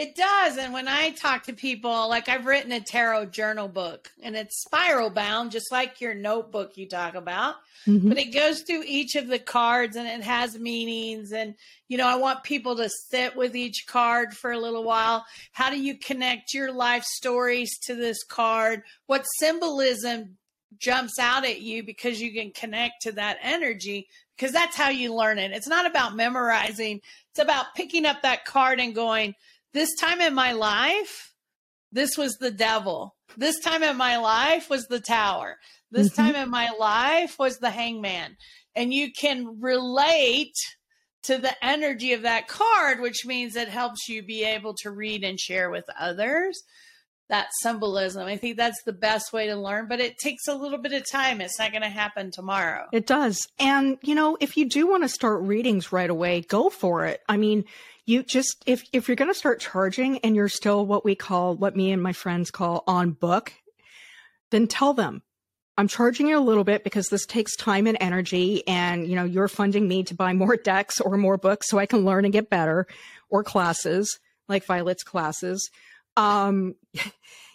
It 0.00 0.14
does. 0.14 0.56
And 0.56 0.72
when 0.72 0.88
I 0.88 1.10
talk 1.10 1.42
to 1.42 1.52
people, 1.52 2.08
like 2.08 2.30
I've 2.30 2.46
written 2.46 2.72
a 2.72 2.80
tarot 2.80 3.26
journal 3.26 3.68
book 3.68 4.10
and 4.22 4.34
it's 4.34 4.62
spiral 4.62 5.10
bound, 5.10 5.50
just 5.50 5.70
like 5.70 6.00
your 6.00 6.14
notebook 6.14 6.78
you 6.78 6.88
talk 6.88 7.14
about, 7.14 7.56
mm-hmm. 7.86 8.08
but 8.08 8.16
it 8.16 8.32
goes 8.32 8.62
through 8.62 8.84
each 8.86 9.14
of 9.14 9.28
the 9.28 9.38
cards 9.38 9.96
and 9.96 10.08
it 10.08 10.22
has 10.22 10.58
meanings. 10.58 11.32
And, 11.32 11.54
you 11.86 11.98
know, 11.98 12.08
I 12.08 12.16
want 12.16 12.44
people 12.44 12.76
to 12.76 12.88
sit 12.88 13.36
with 13.36 13.54
each 13.54 13.84
card 13.86 14.32
for 14.32 14.52
a 14.52 14.58
little 14.58 14.84
while. 14.84 15.26
How 15.52 15.68
do 15.68 15.78
you 15.78 15.98
connect 15.98 16.54
your 16.54 16.72
life 16.72 17.04
stories 17.04 17.78
to 17.80 17.94
this 17.94 18.24
card? 18.24 18.84
What 19.04 19.26
symbolism 19.38 20.38
jumps 20.78 21.18
out 21.18 21.44
at 21.44 21.60
you 21.60 21.82
because 21.82 22.22
you 22.22 22.32
can 22.32 22.52
connect 22.52 23.02
to 23.02 23.12
that 23.12 23.36
energy? 23.42 24.08
Because 24.34 24.52
that's 24.52 24.76
how 24.76 24.88
you 24.88 25.14
learn 25.14 25.38
it. 25.38 25.52
It's 25.52 25.68
not 25.68 25.84
about 25.84 26.16
memorizing, 26.16 27.02
it's 27.32 27.38
about 27.38 27.74
picking 27.74 28.06
up 28.06 28.22
that 28.22 28.46
card 28.46 28.80
and 28.80 28.94
going, 28.94 29.34
this 29.72 29.94
time 30.00 30.20
in 30.20 30.34
my 30.34 30.52
life, 30.52 31.32
this 31.92 32.16
was 32.16 32.34
the 32.34 32.50
devil. 32.50 33.16
This 33.36 33.58
time 33.60 33.82
in 33.82 33.96
my 33.96 34.16
life 34.18 34.70
was 34.70 34.86
the 34.86 35.00
tower. 35.00 35.56
This 35.90 36.10
mm-hmm. 36.10 36.22
time 36.22 36.36
in 36.36 36.50
my 36.50 36.70
life 36.78 37.38
was 37.38 37.58
the 37.58 37.70
hangman. 37.70 38.36
And 38.74 38.94
you 38.94 39.10
can 39.12 39.60
relate 39.60 40.54
to 41.24 41.38
the 41.38 41.52
energy 41.64 42.12
of 42.12 42.22
that 42.22 42.48
card, 42.48 43.00
which 43.00 43.26
means 43.26 43.56
it 43.56 43.68
helps 43.68 44.08
you 44.08 44.22
be 44.22 44.44
able 44.44 44.74
to 44.82 44.90
read 44.90 45.24
and 45.24 45.38
share 45.38 45.70
with 45.70 45.84
others 45.98 46.62
that 47.30 47.48
symbolism. 47.62 48.26
I 48.26 48.36
think 48.36 48.56
that's 48.56 48.82
the 48.84 48.92
best 48.92 49.32
way 49.32 49.46
to 49.46 49.56
learn, 49.56 49.88
but 49.88 50.00
it 50.00 50.18
takes 50.18 50.46
a 50.46 50.54
little 50.54 50.78
bit 50.78 50.92
of 50.92 51.08
time. 51.10 51.40
It's 51.40 51.58
not 51.58 51.72
going 51.72 51.82
to 51.82 51.88
happen 51.88 52.30
tomorrow. 52.30 52.86
It 52.92 53.06
does. 53.06 53.38
And, 53.58 53.98
you 54.02 54.14
know, 54.14 54.36
if 54.40 54.56
you 54.56 54.68
do 54.68 54.86
want 54.86 55.04
to 55.04 55.08
start 55.08 55.42
readings 55.42 55.92
right 55.92 56.10
away, 56.10 56.42
go 56.42 56.68
for 56.68 57.06
it. 57.06 57.20
I 57.28 57.36
mean, 57.36 57.64
you 58.06 58.22
just 58.22 58.62
if 58.66 58.82
if 58.92 59.08
you're 59.08 59.16
going 59.16 59.30
to 59.30 59.38
start 59.38 59.60
charging 59.60 60.18
and 60.18 60.34
you're 60.34 60.48
still 60.48 60.84
what 60.84 61.04
we 61.04 61.14
call 61.14 61.54
what 61.54 61.76
me 61.76 61.92
and 61.92 62.02
my 62.02 62.12
friends 62.12 62.50
call 62.50 62.82
on 62.86 63.12
book 63.12 63.52
then 64.50 64.66
tell 64.66 64.92
them 64.92 65.22
i'm 65.78 65.86
charging 65.86 66.26
you 66.26 66.36
a 66.36 66.40
little 66.40 66.64
bit 66.64 66.82
because 66.82 67.06
this 67.06 67.24
takes 67.24 67.54
time 67.56 67.86
and 67.86 67.96
energy 68.00 68.66
and 68.66 69.06
you 69.06 69.14
know 69.14 69.24
you're 69.24 69.48
funding 69.48 69.86
me 69.86 70.02
to 70.02 70.14
buy 70.14 70.32
more 70.32 70.56
decks 70.56 71.00
or 71.00 71.16
more 71.16 71.36
books 71.36 71.68
so 71.68 71.78
i 71.78 71.86
can 71.86 72.04
learn 72.04 72.24
and 72.24 72.32
get 72.32 72.50
better 72.50 72.86
or 73.28 73.44
classes 73.44 74.18
like 74.48 74.66
Vialet's 74.66 75.04
classes 75.04 75.70
um 76.16 76.74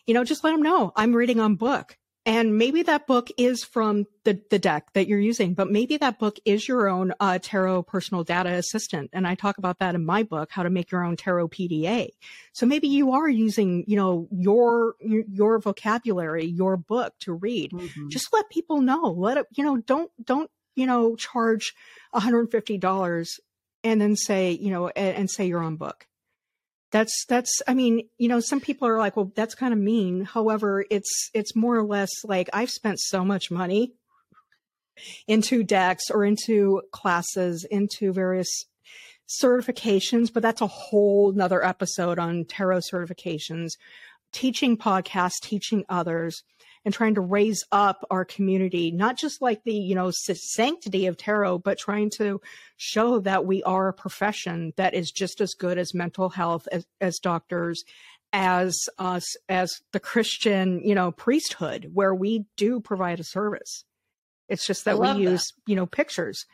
you 0.07 0.13
know 0.13 0.23
just 0.23 0.43
let 0.43 0.51
them 0.51 0.61
know 0.61 0.91
i'm 0.95 1.13
reading 1.13 1.39
on 1.39 1.55
book 1.55 1.97
And 2.27 2.57
maybe 2.57 2.81
that 2.83 3.05
book 3.05 3.29
is 3.37 3.63
from 3.63 4.07
the, 4.23 4.41
the 4.49 4.57
deck 4.57 4.93
that 4.93 5.07
you're 5.07 5.19
using, 5.19 5.53
but 5.53 5.69
maybe 5.69 5.97
that 5.97 6.17
book 6.17 6.39
is 6.43 6.67
your 6.67 6.89
own 6.89 7.13
uh, 7.19 7.37
tarot 7.39 7.83
personal 7.83 8.23
data 8.23 8.49
assistant. 8.49 9.11
And 9.13 9.27
I 9.27 9.35
talk 9.35 9.59
about 9.59 9.77
that 9.77 9.93
in 9.93 10.03
my 10.03 10.23
book, 10.23 10.49
how 10.49 10.63
to 10.63 10.71
make 10.71 10.89
your 10.89 11.03
own 11.03 11.17
tarot 11.17 11.49
PDA. 11.49 12.09
So 12.51 12.65
maybe 12.65 12.87
you 12.87 13.11
are 13.11 13.29
using, 13.29 13.83
you 13.85 13.95
know, 13.95 14.27
your 14.31 14.95
your 14.99 15.59
vocabulary, 15.59 16.45
your 16.45 16.77
book 16.77 17.13
to 17.19 17.33
read. 17.33 17.69
Mm-hmm. 17.71 18.09
Just 18.09 18.33
let 18.33 18.49
people 18.49 18.81
know. 18.81 19.13
Let 19.15 19.37
it, 19.37 19.45
you 19.55 19.63
know, 19.63 19.77
don't 19.77 20.09
don't 20.25 20.49
you 20.75 20.87
know 20.87 21.15
charge 21.15 21.75
$150 22.15 23.39
and 23.83 24.01
then 24.01 24.15
say, 24.15 24.49
you 24.49 24.71
know, 24.71 24.87
and, 24.87 25.15
and 25.15 25.29
say 25.29 25.45
your 25.45 25.61
own 25.61 25.75
book 25.75 26.07
that's 26.95 27.25
that's 27.27 27.61
i 27.67 27.73
mean 27.73 28.07
you 28.17 28.29
know 28.29 28.39
some 28.39 28.61
people 28.61 28.87
are 28.87 28.97
like 28.97 29.17
well 29.17 29.29
that's 29.35 29.53
kind 29.53 29.73
of 29.73 29.79
mean. 29.79 30.23
However 30.23 30.85
it's 30.89 31.29
it's 31.33 31.53
more 31.53 31.75
or 31.75 31.83
less 31.83 32.09
like 32.23 32.49
i've 32.53 32.69
spent 32.69 32.99
so 33.01 33.25
much 33.25 33.51
money 33.51 33.91
into 35.27 35.61
decks 35.61 36.09
or 36.09 36.23
into 36.23 36.81
classes 36.93 37.65
into 37.69 38.13
various 38.13 38.47
certifications 39.27 40.31
but 40.31 40.41
that's 40.41 40.61
a 40.61 40.67
whole 40.67 41.33
nother 41.33 41.65
episode 41.65 42.17
on 42.17 42.45
tarot 42.45 42.79
certifications 42.93 43.71
teaching 44.35 44.77
podcasts 44.77 45.39
teaching 45.41 45.85
others 45.87 46.43
and 46.83 46.93
trying 46.93 47.15
to 47.15 47.21
raise 47.21 47.63
up 47.71 48.05
our 48.11 48.25
community, 48.25 48.91
not 48.91 49.17
just 49.17 49.41
like 49.41 49.63
the, 49.63 49.73
you 49.73 49.95
know, 49.95 50.11
sanctity 50.11 51.07
of 51.07 51.15
tarot, 51.15 51.59
but 51.59 51.79
trying 51.79 52.11
to 52.17 52.41
show 52.75 53.19
that 53.21 53.45
we 53.45 53.63
are 53.63 53.87
a 53.87 53.93
profession 53.93 54.73
that 54.75 54.93
is 54.93 55.09
just 55.09 55.39
as 55.39 55.53
good 55.53 55.77
as 55.77 55.93
mental 55.93 56.29
health, 56.29 56.67
as, 56.71 56.85
as 56.99 57.17
doctors, 57.17 57.83
as 58.33 58.77
us, 58.99 59.23
as 59.47 59.71
the 59.93 60.01
Christian, 60.01 60.81
you 60.83 60.93
know, 60.93 61.11
priesthood, 61.11 61.89
where 61.93 62.13
we 62.13 62.45
do 62.57 62.81
provide 62.81 63.21
a 63.21 63.23
service. 63.23 63.85
It's 64.49 64.67
just 64.67 64.83
that 64.83 64.99
we 64.99 65.11
use, 65.13 65.43
that. 65.43 65.71
you 65.71 65.77
know, 65.77 65.85
pictures. 65.85 66.45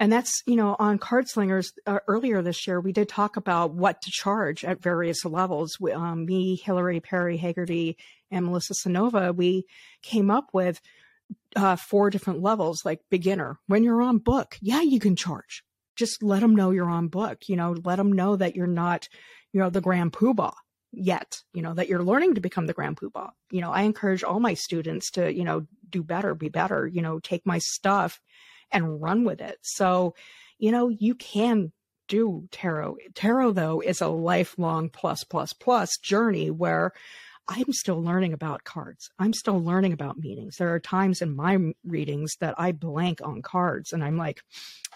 And 0.00 0.12
that's, 0.12 0.42
you 0.46 0.56
know, 0.56 0.74
on 0.78 0.98
Card 0.98 1.28
Slingers 1.28 1.72
uh, 1.86 2.00
earlier 2.08 2.42
this 2.42 2.66
year, 2.66 2.80
we 2.80 2.92
did 2.92 3.08
talk 3.08 3.36
about 3.36 3.74
what 3.74 4.02
to 4.02 4.10
charge 4.10 4.64
at 4.64 4.82
various 4.82 5.24
levels. 5.24 5.78
We, 5.78 5.92
um, 5.92 6.24
me, 6.24 6.56
Hillary 6.56 7.00
Perry 7.00 7.36
Haggerty, 7.36 7.96
and 8.32 8.46
Melissa 8.46 8.74
Cynova, 8.74 9.34
we 9.34 9.66
came 10.02 10.30
up 10.30 10.48
with 10.52 10.80
uh, 11.54 11.76
four 11.76 12.10
different 12.10 12.40
levels, 12.40 12.84
like 12.84 13.00
beginner. 13.10 13.58
When 13.66 13.84
you're 13.84 14.02
on 14.02 14.18
book, 14.18 14.58
yeah, 14.60 14.80
you 14.80 14.98
can 14.98 15.16
charge. 15.16 15.62
Just 15.94 16.22
let 16.22 16.40
them 16.40 16.56
know 16.56 16.70
you're 16.70 16.90
on 16.90 17.08
book. 17.08 17.48
You 17.48 17.56
know, 17.56 17.76
let 17.84 17.96
them 17.96 18.10
know 18.10 18.36
that 18.36 18.56
you're 18.56 18.66
not, 18.66 19.08
you 19.52 19.60
know, 19.60 19.70
the 19.70 19.82
grand 19.82 20.12
poobah 20.12 20.54
yet. 20.92 21.42
You 21.52 21.62
know 21.62 21.74
that 21.74 21.88
you're 21.88 22.02
learning 22.02 22.34
to 22.34 22.40
become 22.40 22.66
the 22.66 22.72
grand 22.72 22.96
poobah. 22.96 23.30
You 23.50 23.60
know, 23.60 23.70
I 23.70 23.82
encourage 23.82 24.24
all 24.24 24.40
my 24.40 24.54
students 24.54 25.10
to, 25.12 25.32
you 25.32 25.44
know, 25.44 25.66
do 25.88 26.02
better, 26.02 26.34
be 26.34 26.48
better. 26.48 26.86
You 26.86 27.02
know, 27.02 27.20
take 27.20 27.44
my 27.44 27.58
stuff 27.58 28.18
and 28.72 29.00
run 29.00 29.24
with 29.24 29.40
it. 29.40 29.58
So, 29.62 30.14
you 30.58 30.70
know, 30.70 30.88
you 30.88 31.14
can 31.14 31.72
do 32.08 32.48
tarot. 32.50 32.96
Tarot 33.14 33.52
though 33.52 33.80
is 33.80 34.00
a 34.00 34.08
lifelong 34.08 34.90
plus 34.90 35.24
plus 35.24 35.52
plus 35.52 35.90
journey 36.02 36.50
where 36.50 36.92
I'm 37.48 37.72
still 37.72 38.00
learning 38.00 38.32
about 38.32 38.64
cards. 38.64 39.10
I'm 39.18 39.32
still 39.32 39.62
learning 39.62 39.92
about 39.92 40.18
meanings. 40.18 40.56
There 40.56 40.72
are 40.72 40.80
times 40.80 41.20
in 41.20 41.34
my 41.34 41.58
readings 41.84 42.32
that 42.40 42.54
I 42.56 42.72
blank 42.72 43.20
on 43.22 43.42
cards 43.42 43.92
and 43.92 44.04
I'm 44.04 44.16
like, 44.16 44.40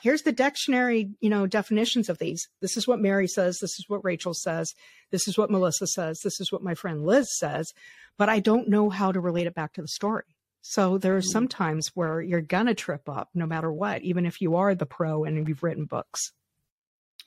here's 0.01 0.23
the 0.23 0.33
dictionary, 0.33 1.11
you 1.21 1.29
know, 1.29 1.47
definitions 1.47 2.09
of 2.09 2.19
these. 2.19 2.47
This 2.61 2.77
is 2.77 2.87
what 2.87 3.01
Mary 3.01 3.27
says. 3.27 3.59
This 3.61 3.79
is 3.79 3.87
what 3.89 4.05
Rachel 4.05 4.35
says. 4.35 4.73
This 5.11 5.27
is 5.27 5.37
what 5.37 5.51
Melissa 5.51 5.87
says. 5.89 6.21
This 6.23 6.41
is 6.41 6.53
what 6.53 6.63
my 6.63 6.75
friend 6.75 7.05
Liz 7.05 7.27
says. 7.39 7.73
But 8.17 8.29
I 8.29 8.41
don't 8.41 8.69
know 8.69 8.91
how 8.91 9.11
to 9.11 9.21
relate 9.21 9.47
it 9.47 9.55
back 9.55 9.73
to 9.75 9.83
the 9.83 9.89
story. 9.89 10.36
So 10.69 10.99
there 10.99 11.15
are 11.15 11.21
mm-hmm. 11.21 11.29
some 11.29 11.49
times 11.49 11.93
where 11.95 12.21
you're 12.21 12.41
going 12.41 12.67
to 12.67 12.75
trip 12.75 13.09
up 13.09 13.31
no 13.35 13.47
matter 13.47 13.73
what, 13.73 14.03
even 14.03 14.27
if 14.27 14.41
you 14.41 14.57
are 14.57 14.75
the 14.75 14.85
pro 14.85 15.23
and 15.23 15.47
you've 15.47 15.63
written 15.63 15.85
books. 15.85 16.33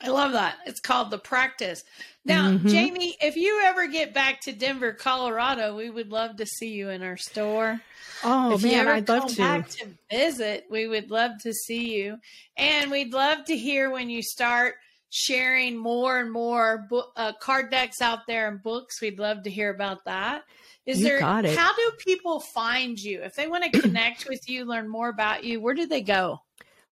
I 0.01 0.09
love 0.09 0.33
that. 0.33 0.57
It's 0.65 0.81
called 0.81 1.09
the 1.09 1.17
practice. 1.17 1.85
Now, 2.25 2.51
mm-hmm. 2.51 2.67
Jaymi, 2.67 3.13
if 3.21 3.37
you 3.37 3.61
ever 3.63 3.87
get 3.87 4.13
back 4.13 4.41
to 4.41 4.51
Denver, 4.51 4.91
Colorado, 4.91 5.75
we 5.75 5.89
would 5.89 6.11
love 6.11 6.35
to 6.37 6.45
see 6.45 6.73
you 6.73 6.89
in 6.89 7.01
our 7.01 7.15
store. 7.15 7.79
Oh 8.25 8.53
if 8.53 8.63
man, 8.63 8.89
I'd 8.89 9.07
love 9.07 9.29
to. 9.29 9.37
Back 9.37 9.69
to 9.69 9.87
visit, 10.11 10.65
we 10.69 10.87
would 10.87 11.09
love 11.09 11.31
to 11.43 11.53
see 11.53 11.95
you, 11.95 12.17
and 12.57 12.91
we'd 12.91 13.13
love 13.13 13.45
to 13.45 13.57
hear 13.57 13.89
when 13.89 14.09
you 14.09 14.21
start 14.21 14.75
sharing 15.09 15.77
more 15.77 16.19
and 16.19 16.31
more 16.31 16.85
book, 16.89 17.11
uh, 17.15 17.33
card 17.39 17.71
decks 17.71 18.01
out 18.01 18.27
there 18.27 18.49
and 18.49 18.61
books. 18.61 19.01
We'd 19.01 19.19
love 19.19 19.43
to 19.43 19.49
hear 19.49 19.69
about 19.69 20.05
that. 20.05 20.43
Is 20.89 20.99
you 20.99 21.05
there? 21.05 21.21
How 21.21 21.41
do 21.41 21.91
people 21.99 22.39
find 22.39 22.99
you 22.99 23.21
if 23.21 23.35
they 23.35 23.47
want 23.47 23.63
to 23.71 23.81
connect 23.81 24.27
with 24.27 24.49
you, 24.49 24.65
learn 24.65 24.89
more 24.89 25.09
about 25.09 25.43
you? 25.43 25.61
Where 25.61 25.75
do 25.75 25.85
they 25.85 26.01
go? 26.01 26.41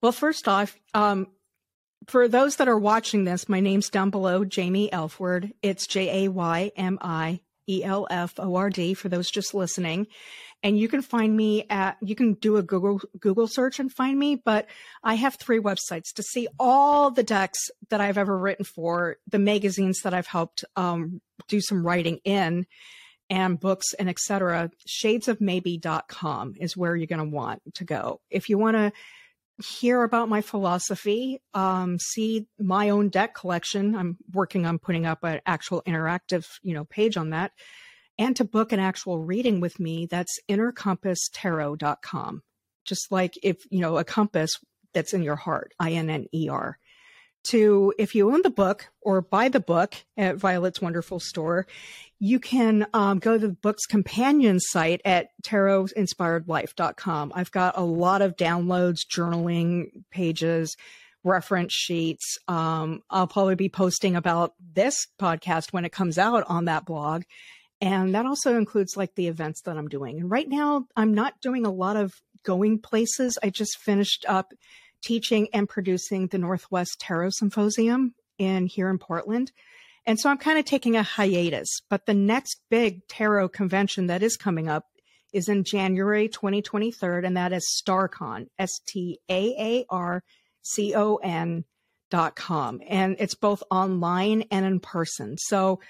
Well, 0.02 0.12
first 0.12 0.48
off, 0.48 0.78
um, 0.94 1.28
for 2.08 2.28
those 2.28 2.58
that 2.58 2.68
are 2.68 2.78
watching 2.78 3.26
this, 3.26 3.50
my 3.50 3.60
name's 3.60 3.90
down 3.90 4.12
below, 4.12 4.46
Jaymi 4.46 4.90
Elford. 4.92 5.52
It's 5.64 5.88
J 5.88 6.26
A 6.26 6.30
Y 6.30 6.72
M 6.78 7.00
I 7.02 7.42
E 7.68 7.84
L 7.84 8.08
F 8.10 8.36
O 8.38 8.56
R 8.56 8.70
D 8.70 8.94
for 8.94 9.10
those 9.10 9.32
just 9.32 9.54
listening. 9.54 10.08
And 10.64 10.80
you 10.80 10.88
can 10.88 11.02
find 11.02 11.36
me 11.36 11.66
at, 11.70 11.98
you 12.02 12.16
can 12.16 12.34
do 12.34 12.58
a 12.58 12.64
Google, 12.64 13.00
Google 13.20 13.48
search 13.48 13.80
and 13.80 13.92
find 13.92 14.18
me, 14.18 14.36
but 14.36 14.68
I 15.04 15.14
have 15.14 15.36
three 15.36 15.60
websites 15.60 16.14
to 16.16 16.24
see 16.24 16.48
all 16.60 17.12
the 17.12 17.24
decks 17.24 17.60
that 17.90 18.02
I've 18.02 18.18
ever 18.18 18.36
written 18.36 18.66
for, 18.66 19.18
the 19.28 19.38
magazines 19.38 20.00
that 20.04 20.16
I've 20.16 20.26
helped 20.26 20.66
um, 20.76 21.22
do 21.48 21.62
some 21.62 21.86
writing 21.86 22.20
in 22.24 22.66
and 23.30 23.60
books 23.60 23.94
and 23.94 24.10
etc. 24.10 24.72
Shadesofmaybe.com 24.88 26.56
is 26.60 26.78
where 26.78 26.96
you're 26.96 27.08
going 27.08 27.20
to 27.20 27.36
want 27.36 27.62
to 27.76 27.84
go. 27.84 28.22
If 28.30 28.50
you 28.50 28.58
want 28.58 28.78
to 28.78 28.92
hear 29.64 30.04
about 30.04 30.30
my 30.30 30.42
philosophy, 30.42 31.42
um, 31.54 31.98
see 32.00 32.48
my 32.60 32.90
own 32.90 33.10
deck 33.10 33.34
collection. 33.34 33.96
I'm 33.96 34.18
working 34.32 34.66
on 34.66 34.80
putting 34.80 35.06
up 35.06 35.24
an 35.24 35.42
actual 35.46 35.82
interactive, 35.88 36.46
you 36.62 36.74
know, 36.74 36.86
page 36.86 37.18
on 37.18 37.32
that. 37.32 37.52
And 38.20 38.36
to 38.38 38.44
book 38.44 38.72
an 38.72 38.80
actual 38.80 39.20
reading 39.20 39.60
with 39.60 39.80
me, 39.80 40.08
that's 40.08 40.40
innercompasstarot.com. 40.50 42.42
Just 42.86 43.12
like 43.12 43.34
if, 43.44 43.58
you 43.70 43.80
know, 43.80 43.98
a 43.98 44.04
compass 44.04 44.52
that's 44.94 45.14
in 45.14 45.22
your 45.22 45.36
heart, 45.36 45.74
I 45.80 45.92
N 45.92 46.10
N 46.10 46.26
E 46.34 46.50
R. 46.50 46.80
To 47.50 47.94
if 47.98 48.16
you 48.16 48.32
own 48.32 48.42
the 48.42 48.50
book 48.50 48.90
or 49.02 49.22
buy 49.22 49.50
the 49.50 49.60
book 49.60 49.96
at 50.18 50.38
Vialet's 50.38 50.82
Wonderful 50.82 51.20
Store, 51.20 51.66
you 52.20 52.40
can 52.40 52.88
um, 52.94 53.20
go 53.20 53.34
to 53.34 53.48
the 53.48 53.54
book's 53.54 53.86
companion 53.86 54.60
site 54.60 55.02
at 55.06 55.30
tarotinspiredlife.com. 55.44 57.32
I've 57.36 57.52
got 57.52 57.78
a 57.78 57.84
lot 57.84 58.22
of 58.22 58.36
downloads, 58.36 59.00
journaling 59.10 60.04
pages, 60.10 60.76
reference 61.24 61.74
sheets. 61.74 62.38
Um, 62.48 63.04
I'll 63.10 63.28
probably 63.28 63.56
be 63.56 63.70
posting 63.70 64.16
about 64.16 64.54
this 64.74 65.08
podcast 65.20 65.74
when 65.74 65.86
it 65.86 65.92
comes 65.92 66.18
out 66.18 66.44
on 66.48 66.66
that 66.66 66.86
blog. 66.86 67.24
And 67.80 68.16
that 68.16 68.26
also 68.26 68.58
includes 68.58 68.98
like 68.98 69.14
the 69.16 69.28
events 69.28 69.62
that 69.62 69.78
I'm 69.78 69.88
doing. 69.88 70.20
And 70.20 70.32
right 70.32 70.50
now, 70.50 70.88
I'm 70.96 71.14
not 71.14 71.40
doing 71.42 71.66
a 71.66 71.72
lot 71.72 71.96
of 71.96 72.16
going 72.44 72.80
places. 72.80 73.38
I 73.44 73.50
just 73.50 73.78
finished 73.78 74.26
up 74.28 74.54
teaching 75.04 75.48
and 75.54 75.70
producing 75.70 76.28
the 76.28 76.38
Northwest 76.38 77.00
Tarot 77.00 77.32
Symposium 77.32 78.14
in 78.38 78.68
here 78.68 78.90
in 78.90 78.98
Portland. 78.98 79.52
And 80.06 80.20
so 80.20 80.30
I'm 80.30 80.38
kind 80.38 80.58
of 80.58 80.66
taking 80.66 80.96
a 80.96 81.04
hiatus. 81.04 81.68
But 81.90 82.06
the 82.06 82.14
next 82.14 82.62
big 82.70 83.08
tarot 83.08 83.50
convention 83.50 84.08
that 84.08 84.24
is 84.24 84.38
coming 84.38 84.70
up 84.70 84.86
is 85.34 85.50
in 85.50 85.64
January 85.64 86.30
2023, 86.30 87.26
and 87.26 87.36
that 87.36 87.52
is 87.52 87.68
StaarCon, 87.82 88.48
S 88.58 88.80
T 88.88 89.20
A 89.30 89.56
A 89.60 89.86
R 89.90 90.24
C 90.62 90.96
O 90.96 91.18
N 91.18 91.66
dot 92.10 92.36
com. 92.36 92.80
And 92.88 93.18
it's 93.20 93.36
both 93.36 93.64
online 93.70 94.46
and 94.50 94.66
in 94.66 94.80
person. 94.80 95.38
So 95.38 95.82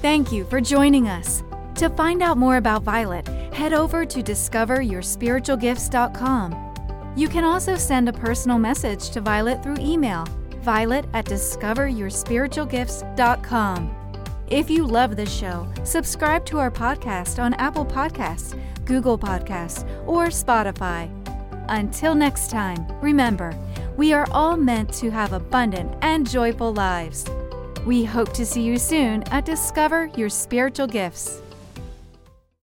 Thank 0.00 0.32
you 0.32 0.44
for 0.44 0.60
joining 0.60 1.08
us. 1.08 1.42
To 1.74 1.88
find 1.90 2.22
out 2.22 2.38
more 2.38 2.58
about 2.58 2.84
Vialet, 2.84 3.26
head 3.52 3.72
over 3.72 4.04
to 4.04 4.22
discoveryourspiritualgifts.com. 4.22 6.69
You 7.16 7.28
can 7.28 7.42
also 7.44 7.76
send 7.76 8.08
a 8.08 8.12
personal 8.12 8.58
message 8.58 9.10
to 9.10 9.20
Vialet 9.20 9.62
through 9.62 9.76
email, 9.78 10.24
violet 10.62 11.04
at 11.12 11.26
discoveryourspiritualgifts.com. 11.26 13.96
If 14.48 14.70
you 14.70 14.86
love 14.86 15.16
this 15.16 15.32
show, 15.32 15.68
subscribe 15.84 16.44
to 16.46 16.58
our 16.58 16.70
podcast 16.70 17.42
on 17.42 17.54
Apple 17.54 17.86
Podcasts, 17.86 18.60
Google 18.84 19.18
Podcasts, 19.18 19.88
or 20.06 20.26
Spotify. 20.26 21.10
Until 21.68 22.14
next 22.16 22.50
time, 22.50 22.86
remember, 23.00 23.56
we 23.96 24.12
are 24.12 24.26
all 24.32 24.56
meant 24.56 24.92
to 24.94 25.10
have 25.10 25.32
abundant 25.32 25.94
and 26.02 26.28
joyful 26.28 26.72
lives. 26.72 27.24
We 27.86 28.04
hope 28.04 28.32
to 28.34 28.44
see 28.44 28.62
you 28.62 28.76
soon 28.78 29.22
at 29.30 29.44
Discover 29.44 30.10
Your 30.16 30.28
Spiritual 30.28 30.88
Gifts. 30.88 31.40